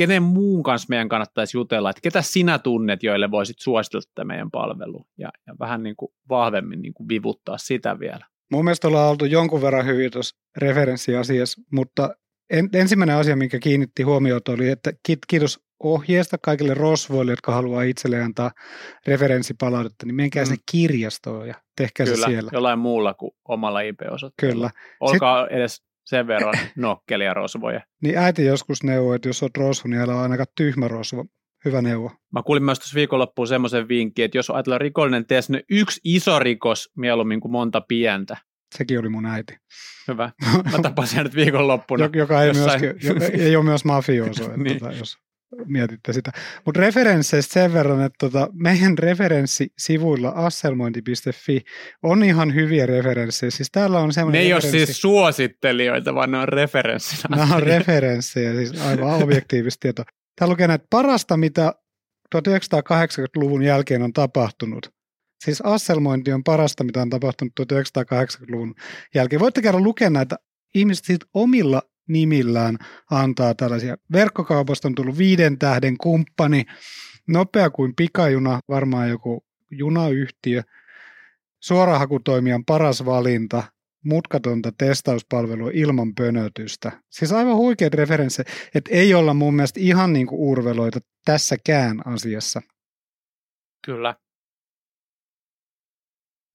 kenen, 0.00 0.22
muun 0.22 0.62
kanssa 0.62 0.86
meidän 0.88 1.08
kannattaisi 1.08 1.56
jutella, 1.56 1.90
että 1.90 2.00
ketä 2.00 2.22
sinä 2.22 2.58
tunnet, 2.58 3.02
joille 3.02 3.30
voisit 3.30 3.56
suositella 3.58 4.02
tätä 4.14 4.24
meidän 4.24 4.50
palvelua, 4.50 5.04
ja, 5.18 5.28
ja 5.46 5.54
vähän 5.60 5.82
niin 5.82 5.96
kuin 5.96 6.12
vahvemmin 6.28 6.82
niin 6.82 6.94
kuin 6.94 7.08
vivuttaa 7.08 7.58
sitä 7.58 7.98
vielä. 7.98 8.26
Mun 8.52 8.64
mielestä 8.64 8.88
ollaan 8.88 9.10
oltu 9.10 9.24
jonkun 9.24 9.62
verran 9.62 9.86
hyvin 9.86 10.10
tuossa 10.10 10.36
referenssiasiassa, 10.56 11.62
mutta 11.72 12.14
en, 12.50 12.68
ensimmäinen 12.74 13.16
asia, 13.16 13.36
minkä 13.36 13.58
kiinnitti 13.58 14.02
huomiota 14.02 14.52
oli, 14.52 14.68
että 14.68 14.92
ki- 15.06 15.18
kiitos 15.28 15.60
ohjeesta 15.82 16.36
kaikille 16.42 16.74
rosvoille, 16.74 17.32
jotka 17.32 17.52
haluaa 17.52 17.82
itselle 17.82 18.20
antaa 18.22 18.50
referenssipalautetta, 19.06 20.06
niin 20.06 20.14
menkää 20.14 20.42
Mm. 20.42 20.46
sinne 20.46 20.62
kirjastoon 20.72 21.48
ja 21.48 21.54
tehkää 21.76 22.06
Kyllä, 22.06 22.26
se 22.26 22.30
siellä. 22.30 22.50
jollain 22.52 22.78
muulla 22.78 23.14
kuin 23.14 23.30
omalla 23.48 23.80
IP-osoitteella. 23.80 24.70
Kyllä. 24.70 24.82
Olkaa 25.00 25.48
edes 25.48 25.82
sen 26.10 26.26
verran 26.26 26.54
nokkelia 26.76 27.34
rosvoja. 27.34 27.80
Niin 28.02 28.18
äiti 28.18 28.44
joskus 28.44 28.82
neuvoi, 28.82 29.16
että 29.16 29.28
jos 29.28 29.42
olet 29.42 29.56
rosvo, 29.56 29.88
niin 29.88 30.00
älä 30.00 30.14
ole 30.14 30.22
ainakaan 30.22 30.46
tyhmä 30.56 30.88
rosvo. 30.88 31.24
Hyvä 31.64 31.82
neuvo. 31.82 32.12
Mä 32.32 32.42
kuulin 32.42 32.64
myös 32.64 32.78
tuossa 32.78 32.94
viikonloppuun 32.94 33.48
semmoisen 33.48 33.88
vinkin, 33.88 34.24
että 34.24 34.38
jos 34.38 34.50
ajatellaan 34.50 34.80
rikollinen 34.80 35.26
tee 35.26 35.40
niin 35.48 35.62
yksi 35.70 36.00
iso 36.04 36.38
rikos 36.38 36.90
mieluummin 36.96 37.40
kuin 37.40 37.52
monta 37.52 37.80
pientä. 37.80 38.36
Sekin 38.74 38.98
oli 38.98 39.08
mun 39.08 39.26
äiti. 39.26 39.56
Hyvä. 40.08 40.30
Mä 40.72 40.78
tapasin 40.82 41.22
nyt 41.22 41.34
viikonloppuna. 41.34 42.10
joka 42.12 42.42
ei, 42.42 42.48
jossain... 42.48 42.80
myöskin, 42.80 43.40
ei 43.40 43.56
ole 43.56 43.64
myös 43.64 43.84
mafioso, 43.84 44.50
niin. 44.56 44.78
tota, 44.78 44.92
jos 44.92 45.16
mietitte 45.66 46.12
sitä. 46.12 46.30
Mutta 46.66 46.80
referensseistä 46.80 47.52
sen 47.52 47.72
verran, 47.72 48.02
että 48.02 48.16
tota, 48.18 48.48
meidän 48.52 48.98
referenssisivuilla 48.98 50.28
asselmointi.fi 50.28 51.60
on 52.02 52.24
ihan 52.24 52.54
hyviä 52.54 52.86
referenssejä. 52.86 53.50
Siis 53.50 53.70
täällä 53.72 54.00
on 54.00 54.12
semmoinen 54.12 54.38
Ne 54.38 54.42
ei 54.44 54.52
referenssi... 54.52 54.78
ole 54.78 54.86
siis 54.86 55.00
suosittelijoita, 55.00 56.14
vaan 56.14 56.30
ne 56.30 56.38
on 56.38 56.48
referenssejä. 56.48 57.22
Nämä 57.28 57.54
on 57.56 57.62
referenssejä, 57.62 58.54
siis 58.54 58.80
aivan 58.80 59.22
objektiivista 59.22 59.80
tietoa. 59.80 60.04
Täällä 60.38 60.52
lukee 60.52 60.66
näitä 60.66 60.86
parasta, 60.90 61.36
mitä 61.36 61.74
1980-luvun 62.36 63.62
jälkeen 63.62 64.02
on 64.02 64.12
tapahtunut. 64.12 64.90
Siis 65.44 65.60
asselmointi 65.60 66.32
on 66.32 66.44
parasta, 66.44 66.84
mitä 66.84 67.02
on 67.02 67.10
tapahtunut 67.10 67.52
1980-luvun 67.60 68.74
jälkeen. 69.14 69.40
Voitte 69.40 69.62
käydä 69.62 69.78
lukea 69.80 70.10
näitä 70.10 70.36
ihmiset 70.74 71.24
omilla 71.34 71.82
nimillään 72.12 72.78
antaa 73.10 73.54
tällaisia. 73.54 73.96
Verkkokaupasta 74.12 74.88
on 74.88 74.94
tullut 74.94 75.18
viiden 75.18 75.58
tähden 75.58 75.98
kumppani, 75.98 76.64
nopea 77.28 77.70
kuin 77.70 77.92
pikajuna, 77.96 78.60
varmaan 78.68 79.08
joku 79.08 79.44
junayhtiö, 79.70 80.62
suorahakutoimijan 81.60 82.64
paras 82.64 83.04
valinta, 83.04 83.62
mutkatonta 84.04 84.72
testauspalvelua 84.78 85.70
ilman 85.74 86.14
pönötystä. 86.14 86.92
Siis 87.10 87.32
aivan 87.32 87.56
huikeat 87.56 87.94
referenssit, 87.94 88.46
että 88.74 88.90
ei 88.92 89.14
olla 89.14 89.34
mun 89.34 89.54
mielestä 89.54 89.80
ihan 89.80 90.12
niin 90.12 90.26
kuin 90.26 90.40
urveloita 90.40 90.98
tässäkään 91.24 92.06
asiassa. 92.06 92.62
Kyllä. 93.86 94.14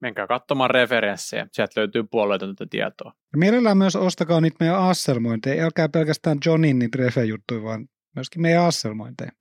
Menkää 0.06 0.28
katsomaan 0.28 0.70
referenssejä, 0.70 1.48
sieltä 1.52 1.80
löytyy 1.80 2.04
puolueetonta 2.04 2.66
tietoa. 2.70 3.14
Ja 3.34 3.38
mielellään 3.38 3.78
myös 3.78 3.96
ostakaa 3.96 4.42
niitä 4.42 4.58
meidän 4.60 4.80
asselmointeja, 4.80 5.66
älkää 5.66 5.90
pelkästään 5.90 6.38
Johnin 6.46 6.80
niitä 6.80 6.98
refe-juttuja, 6.98 7.64
vaan 7.64 7.88
myöskin 8.16 8.42
meidän 8.42 8.64
asselmointeja. 8.64 9.32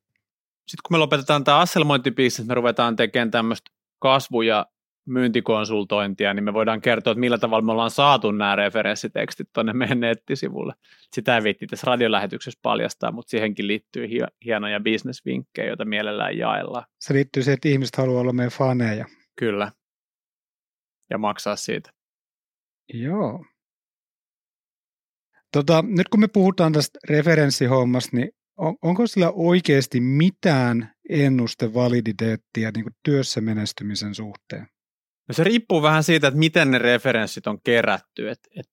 Sitten 0.69 0.83
kun 0.89 0.95
me 0.95 0.99
lopetetaan 0.99 1.45
tämä 1.45 1.59
asselmointipiisi, 1.59 2.45
me 2.45 2.55
ruvetaan 2.55 2.97
tekemään 2.97 3.31
tämmöistä 3.31 3.71
kasvu- 3.99 4.43
ja 4.43 4.67
myyntikonsultointia, 5.07 6.35
niin 6.35 6.45
me 6.45 6.53
voidaan 6.53 6.81
kertoa, 6.81 7.11
että 7.11 7.21
millä 7.21 7.39
tavalla 7.39 7.65
me 7.65 7.73
ollaan 7.73 7.91
saatu 7.91 8.31
nämä 8.31 8.57
referenssitekstit 8.57 9.49
tuonne 9.53 9.73
meidän 9.73 10.01
nettisivulle. 10.01 10.75
Sitä 11.13 11.37
ei 11.37 11.43
viitti 11.43 11.67
tässä 11.67 11.85
radiolähetyksessä 11.87 12.61
paljastaa, 12.63 13.13
mutta 13.13 13.31
siihenkin 13.31 13.67
liittyy 13.67 14.09
hienoja 14.45 14.81
bisnesvinkkejä, 14.81 15.69
joita 15.69 15.85
mielellään 15.85 16.39
jaellaan. 16.39 16.85
Se 17.01 17.15
liittyy 17.15 17.43
siihen, 17.43 17.55
että 17.55 17.69
ihmiset 17.69 17.97
haluaa 17.97 18.21
olla 18.21 18.33
meidän 18.33 18.53
faneja. 18.53 19.07
Kyllä. 19.39 19.73
Ja 21.11 21.19
maksaa 21.19 21.57
siitä. 21.57 21.91
Joo. 22.95 23.45
Tota, 25.53 25.85
nyt 25.87 26.09
kun 26.09 26.21
me 26.21 26.29
puhutaan 26.29 26.73
tästä 26.73 26.99
referenssihommasta, 27.09 28.17
niin 28.17 28.31
on, 28.59 28.77
onko 28.83 29.07
sillä 29.07 29.31
oikeasti 29.35 30.01
mitään 30.01 30.93
ennustevaliditeettia 31.09 32.71
niin 32.75 32.85
kuin 32.85 32.95
työssä 33.05 33.41
menestymisen 33.41 34.15
suhteen? 34.15 34.67
No 35.29 35.33
se 35.33 35.45
riippuu 35.45 35.83
vähän 35.83 36.05
siitä, 36.05 36.27
että 36.29 36.39
miten 36.39 36.71
ne 36.71 36.79
referenssit 36.79 37.47
on 37.47 37.59
kerätty. 37.65 38.31
Et, 38.31 38.39
et 38.59 38.67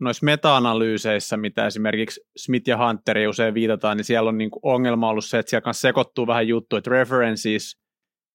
noissa 0.00 0.24
meta-analyyseissä, 0.24 1.36
mitä 1.36 1.66
esimerkiksi 1.66 2.20
Smith 2.36 2.68
ja 2.68 2.88
Hunteri 2.88 3.26
usein 3.26 3.54
viitataan, 3.54 3.96
niin 3.96 4.04
siellä 4.04 4.28
on 4.28 4.38
niinku 4.38 4.60
ongelma 4.62 5.08
ollut 5.08 5.24
se, 5.24 5.38
että 5.38 5.50
siellä 5.50 5.64
kanssa 5.64 5.88
sekoittuu 5.88 6.26
vähän 6.26 6.48
juttu, 6.48 6.76
että 6.76 6.90
references 6.90 7.79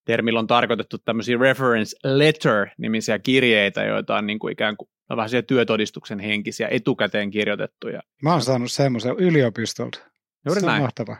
termillä 0.06 0.40
on 0.40 0.48
tarkoitettu 0.48 0.98
tämmöisiä 0.98 1.38
reference 1.38 1.98
letter-nimisiä 2.04 3.20
kirjeitä, 3.20 3.84
joita 3.84 4.16
on 4.16 4.28
niinku 4.28 4.48
ikään 4.48 4.78
kuin 4.78 4.90
vähän 5.10 5.30
työtodistuksen 5.48 6.20
henkisiä 6.20 6.68
etukäteen 6.72 7.32
kirjoitettuja. 7.32 8.02
Mä 8.24 8.32
oon 8.32 8.42
saanut 8.42 8.72
semmoisen 8.72 9.16
yliopistolta. 9.18 10.00
Juuri 10.46 10.62
Se 10.62 10.68
näin. 10.68 10.82
mahtava. 10.82 11.18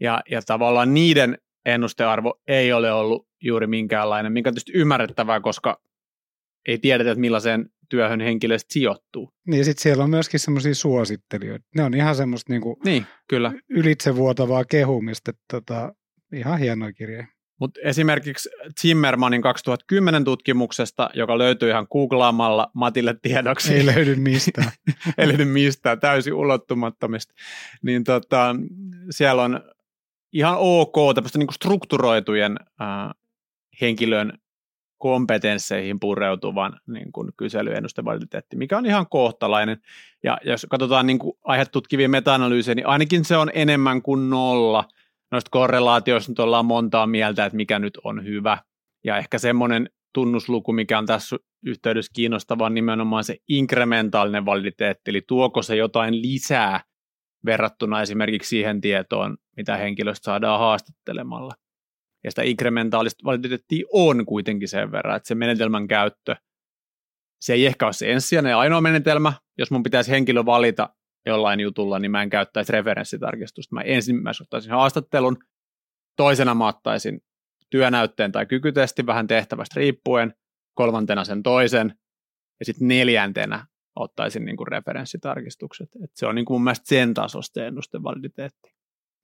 Ja, 0.00 0.20
ja 0.30 0.42
tavallaan 0.42 0.94
niiden 0.94 1.38
ennustearvo 1.64 2.40
ei 2.48 2.72
ole 2.72 2.92
ollut 2.92 3.28
juuri 3.42 3.66
minkäänlainen, 3.66 4.32
minkä 4.32 4.50
on 4.50 4.54
tietysti 4.54 4.72
ymmärrettävää, 4.74 5.40
koska 5.40 5.80
ei 6.68 6.78
tiedetä, 6.78 7.10
että 7.10 7.20
millaiseen 7.20 7.70
työhön 7.88 8.20
henkilöstä 8.20 8.72
sijoittuu. 8.72 9.32
Niin, 9.46 9.64
sitten 9.64 9.82
siellä 9.82 10.04
on 10.04 10.10
myöskin 10.10 10.40
semmoisia 10.40 10.74
suosittelijoita. 10.74 11.66
Ne 11.74 11.82
on 11.82 11.94
ihan 11.94 12.14
semmoista 12.16 12.52
niinku 12.52 12.78
niin, 12.84 13.06
kyllä. 13.28 13.52
ylitsevuotavaa 13.70 14.64
kehumista. 14.64 15.32
Tota, 15.52 15.94
ihan 16.32 16.58
hienoja 16.58 16.92
kirjeitä. 16.92 17.35
Mutta 17.60 17.80
esimerkiksi 17.84 18.48
Zimmermanin 18.80 19.42
2010 19.42 20.24
tutkimuksesta, 20.24 21.10
joka 21.14 21.38
löytyy 21.38 21.70
ihan 21.70 21.86
googlaamalla 21.92 22.70
Matille 22.74 23.16
tiedoksi. 23.22 23.74
Ei 23.74 23.86
löydy 23.86 24.16
mistään. 24.16 24.72
ei 25.18 25.28
löydy 25.28 25.44
mistään, 25.44 26.00
täysin 26.00 26.34
ulottumattomista. 26.34 27.34
Niin 27.82 28.04
tota, 28.04 28.56
siellä 29.10 29.42
on 29.42 29.60
ihan 30.32 30.56
ok 30.58 31.14
tämmöistä 31.14 31.38
niin 31.38 31.52
strukturoitujen 31.52 32.56
äh, 32.80 33.14
henkilön 33.80 34.32
kompetensseihin 34.98 36.00
pureutuvan 36.00 36.80
niin 36.86 37.12
kuin 37.12 37.30
kyselyennustevalideteetti, 37.36 38.56
mikä 38.56 38.78
on 38.78 38.86
ihan 38.86 39.06
kohtalainen. 39.08 39.80
Ja 40.22 40.38
jos 40.44 40.66
katsotaan 40.70 41.06
niin 41.06 41.18
kuin 41.18 41.38
aihetutkivia 41.44 42.08
meta-analyysejä, 42.08 42.74
niin 42.74 42.86
ainakin 42.86 43.24
se 43.24 43.36
on 43.36 43.50
enemmän 43.54 44.02
kuin 44.02 44.30
nolla. 44.30 44.84
Noista 45.32 45.48
korrelaatioista 45.50 46.32
nyt 46.32 46.38
ollaan 46.38 46.66
montaa 46.66 47.06
mieltä, 47.06 47.46
että 47.46 47.56
mikä 47.56 47.78
nyt 47.78 47.98
on 48.04 48.24
hyvä. 48.24 48.58
Ja 49.04 49.16
ehkä 49.18 49.38
semmoinen 49.38 49.90
tunnusluku, 50.14 50.72
mikä 50.72 50.98
on 50.98 51.06
tässä 51.06 51.36
yhteydessä 51.66 52.12
kiinnostava, 52.14 52.66
on 52.66 52.74
nimenomaan 52.74 53.24
se 53.24 53.36
inkrementaalinen 53.48 54.46
validiteetti, 54.46 55.10
eli 55.10 55.22
tuoko 55.28 55.62
se 55.62 55.76
jotain 55.76 56.22
lisää 56.22 56.80
verrattuna 57.46 58.02
esimerkiksi 58.02 58.48
siihen 58.48 58.80
tietoon, 58.80 59.36
mitä 59.56 59.76
henkilöstä 59.76 60.24
saadaan 60.24 60.60
haastattelemalla. 60.60 61.54
Ja 62.24 62.30
sitä 62.30 62.42
inkrementaalista 62.42 63.24
validiteettia 63.24 63.86
on 63.92 64.26
kuitenkin 64.26 64.68
sen 64.68 64.92
verran, 64.92 65.16
että 65.16 65.26
se 65.26 65.34
menetelmän 65.34 65.88
käyttö, 65.88 66.36
se 67.40 67.52
ei 67.52 67.66
ehkä 67.66 67.86
ole 67.86 67.92
se 67.92 68.12
ensisijainen 68.12 68.50
ja 68.50 68.58
ainoa 68.58 68.80
menetelmä. 68.80 69.32
Jos 69.58 69.70
mun 69.70 69.82
pitäisi 69.82 70.10
henkilö 70.10 70.44
valita 70.44 70.88
jollain 71.26 71.60
jutulla, 71.60 71.98
niin 71.98 72.10
mä 72.10 72.22
en 72.22 72.30
käyttäisi 72.30 72.72
referenssitarkistusta. 72.72 73.74
Mä 73.74 73.80
ensimmäisenä 73.80 74.44
ottaisin 74.44 74.72
haastattelun, 74.72 75.36
toisena 76.16 76.54
mä 76.54 76.68
ottaisin 76.68 77.20
työnäytteen 77.70 78.32
tai 78.32 78.46
kykytesti 78.46 79.06
vähän 79.06 79.26
tehtävästä 79.26 79.80
riippuen, 79.80 80.34
kolmantena 80.74 81.24
sen 81.24 81.42
toisen, 81.42 81.94
ja 82.60 82.66
sitten 82.66 82.88
neljäntenä 82.88 83.66
ottaisin 83.96 84.44
niin 84.44 84.56
kuin 84.56 84.68
referenssitarkistukset. 84.68 85.88
Et 86.04 86.10
se 86.14 86.26
on 86.26 86.34
niin 86.34 86.44
kuin 86.44 86.54
mun 86.54 86.64
mielestä 86.64 86.88
sen 86.88 87.14
tasosta 87.14 87.64
ennustevaliditeetti. 87.64 88.76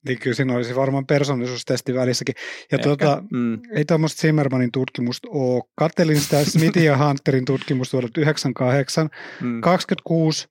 Niin 0.07 0.19
kyllä 0.19 0.35
siinä 0.35 0.55
olisi 0.55 0.75
varmaan 0.75 1.05
persoonallisuustesti 1.05 1.93
välissäkin. 1.93 2.35
Ja 2.71 2.79
tuota, 2.79 3.23
mm. 3.31 3.59
ei 3.75 3.85
tuommoista 3.85 4.21
Zimmermanin 4.21 4.71
tutkimusta 4.71 5.27
ole. 5.31 5.63
Kattelin 5.75 6.19
sitä 6.19 6.45
Smithin 6.45 6.85
ja 6.85 6.97
Hunterin 6.97 7.45
tutkimusta 7.45 7.93
vuodelta 7.93 8.21
98. 8.21 9.09
Mm. 9.41 9.61
26 9.61 10.47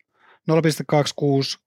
0,26 0.50 0.56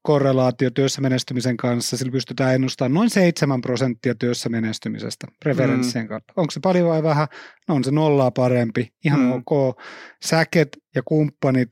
korrelaatio 0.02 0.70
työssä 0.70 1.00
menestymisen 1.00 1.56
kanssa, 1.56 1.96
sillä 1.96 2.12
pystytään 2.12 2.54
ennustamaan 2.54 2.94
noin 2.94 3.10
7 3.10 3.60
prosenttia 3.60 4.14
työssä 4.14 4.48
menestymisestä 4.48 5.26
referenssien 5.44 6.04
mm. 6.04 6.08
kautta. 6.08 6.32
Onko 6.36 6.50
se 6.50 6.60
paljon 6.60 6.88
vai 6.88 7.02
vähän? 7.02 7.28
No 7.68 7.74
on 7.74 7.84
se 7.84 7.90
nollaa 7.90 8.30
parempi, 8.30 8.88
ihan 9.04 9.20
mm. 9.20 9.32
ok. 9.32 9.80
Säket 10.24 10.68
ja 10.94 11.02
kumppanit 11.04 11.68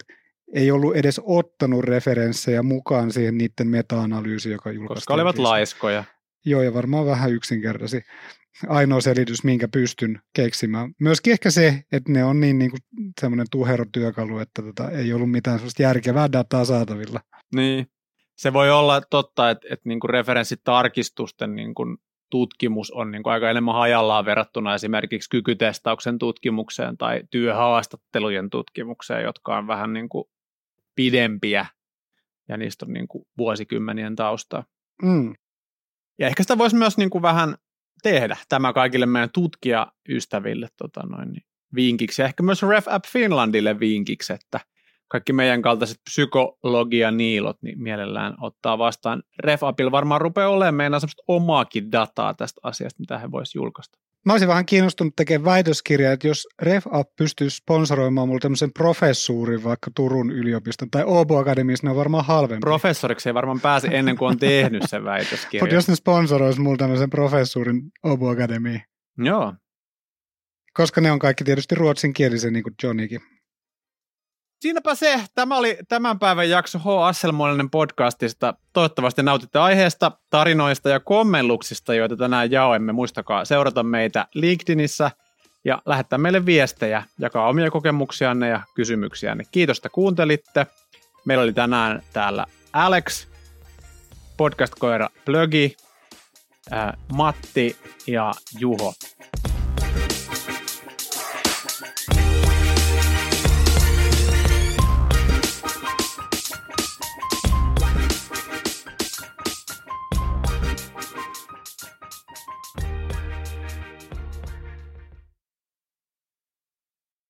ei 0.55 0.71
ollut 0.71 0.97
edes 0.97 1.21
ottanut 1.25 1.85
referenssejä 1.85 2.63
mukaan 2.63 3.13
siihen 3.13 3.39
niiden 3.39 3.69
meta-analyysiin, 3.69 4.53
joka 4.53 4.73
julkaistiin. 4.73 4.97
Koska 4.97 5.15
olivat 5.15 5.39
laiskoja. 5.39 6.05
Joo, 6.47 6.63
ja 6.63 6.75
varmaan 6.75 7.07
vähän 7.07 7.33
yksinkertaisi. 7.33 8.03
Ainoa 8.69 9.01
selitys, 9.01 9.45
minkä 9.45 9.69
pystyn 9.69 10.21
keksimään. 10.37 10.93
Myöskin 11.01 11.33
ehkä 11.33 11.51
se, 11.51 11.83
että 11.93 12.13
ne 12.13 12.25
on 12.25 12.41
niin, 12.41 12.59
niin 12.59 12.71
kuin 12.71 12.81
semmoinen 13.21 13.47
tuherotyökalu, 13.51 14.39
että 14.39 14.63
tota, 14.63 14.91
ei 14.91 15.13
ollut 15.13 15.31
mitään 15.31 15.59
sellaista 15.59 15.83
järkevää 15.83 16.33
dataa 16.33 16.65
saatavilla. 16.65 17.21
Niin, 17.55 17.87
se 18.37 18.53
voi 18.53 18.71
olla 18.71 19.01
totta, 19.01 19.51
että, 19.51 19.69
että 19.71 19.89
niin 19.89 20.01
kuin 20.01 20.11
referenssitarkistusten 20.11 21.55
niin 21.55 21.75
kuin 21.75 21.97
tutkimus 22.31 22.91
on 22.91 23.11
niin 23.11 23.23
kuin 23.23 23.33
aika 23.33 23.51
enemmän 23.51 23.75
hajallaan 23.75 24.25
verrattuna 24.25 24.75
esimerkiksi 24.75 25.31
kykytestauksen 25.31 26.19
tutkimukseen 26.19 26.97
tai 26.97 27.23
työhaastattelujen 27.31 28.51
tutkimukseen, 28.51 29.23
jotka 29.23 29.59
on 29.59 29.67
vähän 29.67 29.93
niin 29.93 30.09
kuin 30.09 30.25
pidempiä 30.95 31.67
ja 32.49 32.57
niistä 32.57 32.87
on 32.87 32.93
niin 32.93 33.09
kuin 33.09 33.25
vuosikymmenien 33.39 34.17
taustaa. 34.17 34.65
Mm. 35.03 35.35
Ja 36.19 36.27
ehkä 36.27 36.43
sitä 36.43 36.59
voisi 36.59 36.77
myös 36.77 36.97
niin 36.97 37.11
kuin 37.11 37.23
vähän 37.23 37.55
tehdä 38.05 38.37
tämä 38.49 38.73
kaikille 38.73 39.07
meidän 39.07 39.31
tutkijaystäville 39.33 40.69
tota 40.77 41.03
noin, 41.07 41.33
niin 41.33 41.45
vinkiksi 41.75 42.23
ja 42.23 42.27
ehkä 42.27 42.43
myös 42.43 42.63
Ref 42.63 42.89
App 42.89 43.05
Finlandille 43.07 43.81
vinkiksi, 43.81 44.33
että 44.33 44.61
kaikki 45.09 45.33
meidän 45.33 45.63
kaltaiset 45.63 46.01
psykologia 46.05 47.11
niilot 47.11 47.63
niin 47.63 47.83
mielellään 47.83 48.35
ottaa 48.41 48.79
vastaan. 48.79 49.23
RefApil 49.39 49.91
varmaan 49.91 50.21
rupeaa 50.21 50.49
olemaan 50.49 50.75
meidän 50.75 51.01
semmoista 51.01 51.23
omaakin 51.29 51.93
dataa 51.93 52.35
tästä 52.35 52.61
asiasta, 52.63 53.01
mitä 53.01 53.19
he 53.19 53.31
voisivat 53.31 53.55
julkaista. 53.55 53.99
Mä 54.25 54.33
olisin 54.33 54.49
vähän 54.49 54.67
kiinnostunut 54.67 55.17
tekemään 55.17 55.45
väitöskirjaa, 55.45 56.13
että 56.13 56.29
jos 56.29 56.49
RefApp 56.63 57.17
pystyy 57.17 57.51
sponsoroimaan 57.51 58.29
mulle 58.29 58.41
tämmöisen 58.41 58.73
professuurin 58.73 59.65
vaikka 59.65 59.91
Turun 59.97 60.31
yliopiston 60.31 60.91
tai 60.91 61.03
Åbo 61.03 61.39
Akademiassa, 61.39 61.87
ne 61.87 61.91
on 61.91 61.97
varmaan 61.97 62.25
halvempi. 62.25 62.61
Professoriksi 62.61 63.29
ei 63.29 63.35
varmaan 63.35 63.61
pääse 63.61 63.89
ennen 63.93 64.17
kuin 64.17 64.29
on 64.29 64.39
tehnyt 64.39 64.83
sen 64.87 65.05
väitöskirjan. 65.05 65.63
Mutta 65.63 65.75
jos 65.75 65.89
ne 65.89 65.97
sponsoroisi 65.97 66.61
mulle 66.61 66.77
tämmöisen 66.77 67.11
professuurin 67.11 67.83
Åbo 68.07 68.29
Akademiin. 68.29 68.83
Joo. 69.19 69.55
Koska 70.75 71.01
ne 71.01 71.13
on 71.13 71.19
kaikki 71.19 71.45
tietysti 71.45 71.75
ruotsinkielisiä, 71.75 72.51
niin 72.51 72.63
kuin 72.63 72.75
Johnnykin. 72.83 73.21
Siinäpä 74.61 74.95
se. 74.95 75.21
Tämä 75.35 75.57
oli 75.57 75.79
tämän 75.89 76.19
päivän 76.19 76.51
jakso 76.51 76.79
H. 76.79 76.87
Asselmoinen 77.07 77.71
podcastista. 77.71 78.55
Toivottavasti 78.73 79.23
nautitte 79.23 79.59
aiheesta, 79.59 80.13
tarinoista 80.31 80.89
ja 80.89 81.01
kommelluksista, 81.01 81.95
joita 81.95 82.17
tänään 82.17 82.51
jaoimme. 82.51 82.93
Muistakaa 82.93 83.45
seurata 83.45 83.83
meitä 83.83 84.27
LinkedInissä 84.35 85.11
ja 85.65 85.83
lähettää 85.87 86.19
meille 86.19 86.47
viestejä, 86.47 87.03
jakaa 87.19 87.49
omia 87.49 87.71
kokemuksianne 87.71 88.49
ja 88.49 88.61
kysymyksiänne. 88.75 89.45
Kiitos, 89.51 89.79
että 89.79 89.89
kuuntelitte. 89.89 90.67
Meillä 91.25 91.43
oli 91.43 91.53
tänään 91.53 92.03
täällä 92.13 92.47
Alex, 92.73 93.27
podcast-koira 94.37 95.09
Plögi, 95.25 95.77
Matti 97.13 97.77
ja 98.07 98.33
Juho. 98.59 98.95